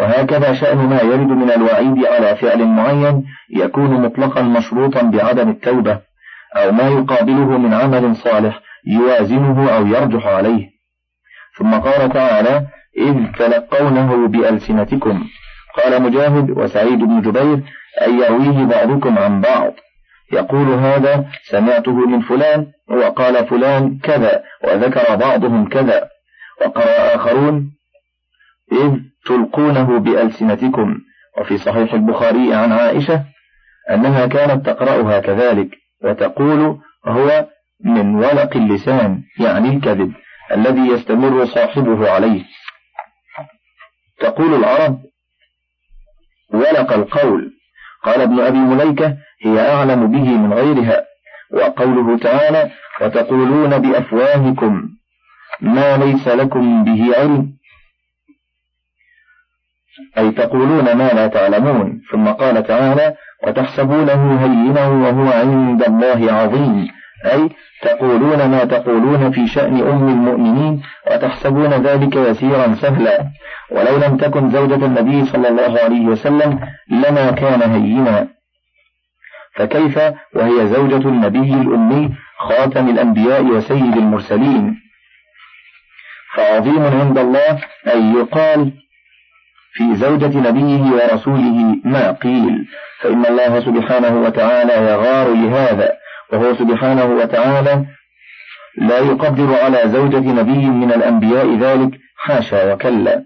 وهكذا 0.00 0.54
شأن 0.54 0.78
ما 0.78 1.00
يرد 1.00 1.28
من 1.28 1.50
الوعيد 1.50 2.06
على 2.06 2.36
فعل 2.36 2.64
معين 2.64 3.24
يكون 3.50 3.90
مطلقا 4.02 4.42
مشروطا 4.42 5.02
بعدم 5.02 5.50
التوبة 5.50 6.00
أو 6.56 6.72
ما 6.72 6.88
يقابله 6.88 7.58
من 7.58 7.74
عمل 7.74 8.16
صالح 8.16 8.60
يوازنه 8.86 9.76
أو 9.76 9.86
يرجح 9.86 10.26
عليه. 10.26 10.68
ثم 11.58 11.74
قال 11.74 12.12
تعالى 12.12 12.66
إذ 12.98 13.32
تلقونه 13.38 14.28
بألسنتكم. 14.28 15.24
قال 15.76 16.02
مجاهد 16.02 16.50
وسعيد 16.50 16.98
بن 16.98 17.20
جبير 17.20 17.60
أن 18.06 18.18
يرويه 18.20 18.64
بعضكم 18.64 19.18
عن 19.18 19.40
بعض. 19.40 19.72
يقول 20.32 20.68
هذا 20.68 21.26
سمعته 21.50 22.06
من 22.06 22.20
فلان 22.20 22.66
وقال 22.90 23.46
فلان 23.46 23.98
كذا 23.98 24.42
وذكر 24.64 25.16
بعضهم 25.16 25.68
كذا. 25.68 26.08
وقرأ 26.60 27.14
آخرون 27.14 27.70
إذ 28.72 29.13
تلقونه 29.26 29.98
بألسنتكم. 29.98 30.98
وفي 31.38 31.58
صحيح 31.58 31.94
البخاري 31.94 32.54
عن 32.54 32.72
عائشة 32.72 33.24
أنها 33.90 34.26
كانت 34.26 34.66
تقرأها 34.66 35.20
كذلك 35.20 35.68
وتقول 36.04 36.78
هو 37.06 37.48
من 37.84 38.14
ولق 38.14 38.56
اللسان 38.56 39.22
يعني 39.40 39.68
الكذب 39.68 40.12
الذي 40.52 40.88
يستمر 40.88 41.44
صاحبه 41.44 42.10
عليه. 42.10 42.44
تقول 44.20 44.54
العرب 44.54 44.98
ولق 46.52 46.92
القول. 46.92 47.50
قال 48.04 48.20
ابن 48.20 48.40
أبي 48.40 48.58
مليكة 48.58 49.16
هي 49.44 49.72
أعلم 49.72 50.06
به 50.06 50.36
من 50.36 50.52
غيرها. 50.52 51.04
وقوله 51.52 52.18
تعالى 52.18 52.70
وتقولون 53.00 53.78
بأفواهكم 53.78 54.88
ما 55.60 55.96
ليس 55.96 56.28
لكم 56.28 56.84
به 56.84 57.16
علم. 57.18 57.53
أي 60.18 60.30
تقولون 60.30 60.92
ما 60.92 61.08
لا 61.08 61.26
تعلمون. 61.26 62.00
ثم 62.12 62.28
قال 62.28 62.62
تعالى 62.66 63.14
وتحسبونه 63.46 64.44
هينا 64.44 64.88
وهو 64.88 65.32
عند 65.32 65.82
الله 65.82 66.32
عظيم. 66.32 66.88
أي 67.24 67.50
تقولون 67.82 68.50
ما 68.50 68.64
تقولون 68.64 69.30
في 69.30 69.46
شأن 69.46 69.80
أم 69.80 70.08
المؤمنين 70.08 70.82
وتحسبون 71.10 71.70
ذلك 71.70 72.16
يسيرا 72.16 72.74
سهلا. 72.74 73.24
ولو 73.70 73.96
لم 73.96 74.16
تكن 74.16 74.50
زوجة 74.50 74.86
النبي 74.86 75.24
صلى 75.24 75.48
الله 75.48 75.80
عليه 75.80 76.06
وسلم 76.06 76.60
لما 76.90 77.30
كان 77.30 77.62
هينا. 77.62 78.28
فكيف 79.54 79.98
وهي 80.34 80.66
زوجة 80.66 81.08
النبي 81.08 81.54
الأمي 81.54 82.14
خاتم 82.38 82.88
الأنبياء 82.88 83.44
وسيد 83.44 83.96
المرسلين؟ 83.96 84.76
فعظيم 86.34 86.82
عند 86.82 87.18
الله 87.18 87.58
أن 87.94 88.16
يقال 88.16 88.72
في 89.76 89.94
زوجة 89.94 90.38
نبيه 90.38 90.82
ورسوله 90.92 91.76
ما 91.84 92.10
قيل. 92.12 92.66
فإن 93.00 93.26
الله 93.26 93.60
سبحانه 93.60 94.22
وتعالى 94.22 94.72
يغار 94.72 95.34
لهذا 95.34 95.92
وهو 96.32 96.54
سبحانه 96.54 97.04
وتعالى 97.04 97.84
لا 98.78 98.98
يقدر 98.98 99.54
على 99.62 99.80
زوجة 99.84 100.18
نبي 100.18 100.66
من 100.66 100.92
الأنبياء 100.92 101.56
ذلك 101.56 101.90
حاشا 102.16 102.72
وكلا. 102.72 103.24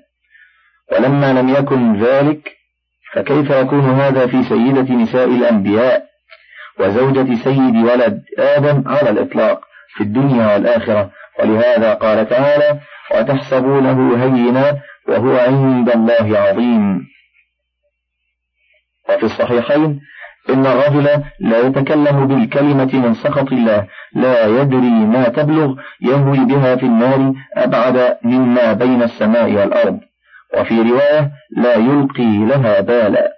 ولما 0.93 1.33
لم 1.33 1.49
يكن 1.49 2.03
ذلك 2.03 2.53
فكيف 3.15 3.51
يكون 3.51 3.91
هذا 3.91 4.27
في 4.27 4.43
سيدة 4.43 4.95
نساء 4.95 5.25
الأنبياء 5.25 6.05
وزوجة 6.81 7.35
سيد 7.35 7.77
ولد 7.77 8.23
آدم 8.39 8.85
على 8.87 9.11
الإطلاق 9.11 9.61
في 9.97 10.01
الدنيا 10.01 10.55
والآخرة؟ 10.55 11.11
ولهذا 11.41 11.95
قال 11.95 12.29
تعالى 12.29 12.81
وتحسبونه 13.15 14.25
هينا 14.25 14.79
وهو 15.09 15.37
عند 15.39 15.91
الله 15.91 16.39
عظيم. 16.39 17.07
وفي 19.11 19.23
الصحيحين 19.23 20.01
إن 20.51 20.67
الرجل 20.67 21.23
لا 21.41 21.61
يتكلم 21.61 22.27
بالكلمة 22.27 22.91
من 22.95 23.15
سخط 23.15 23.53
الله 23.53 23.87
لا 24.15 24.47
يدري 24.47 24.91
ما 25.15 25.29
تبلغ 25.29 25.75
يهوي 26.01 26.45
بها 26.45 26.77
في 26.77 26.87
النار 26.87 27.35
أبعد 27.55 28.19
مما 28.25 28.73
بين 28.73 29.03
السماء 29.03 29.53
والأرض. 29.53 30.01
وفي 30.57 30.83
رواية 30.83 31.31
لا 31.57 31.75
يلقي 31.75 32.45
لها 32.45 32.81
بالا. 32.81 33.38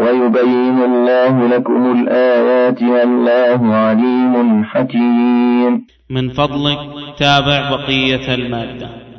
ويبين 0.00 0.78
الله 0.82 1.48
لكم 1.48 2.00
الآيات 2.00 2.82
والله 2.82 3.74
عليم 3.74 4.64
حكيم. 4.64 5.86
من 6.10 6.28
فضلك 6.28 6.78
تابع 7.18 7.70
بقية 7.70 8.34
المادة. 8.34 9.13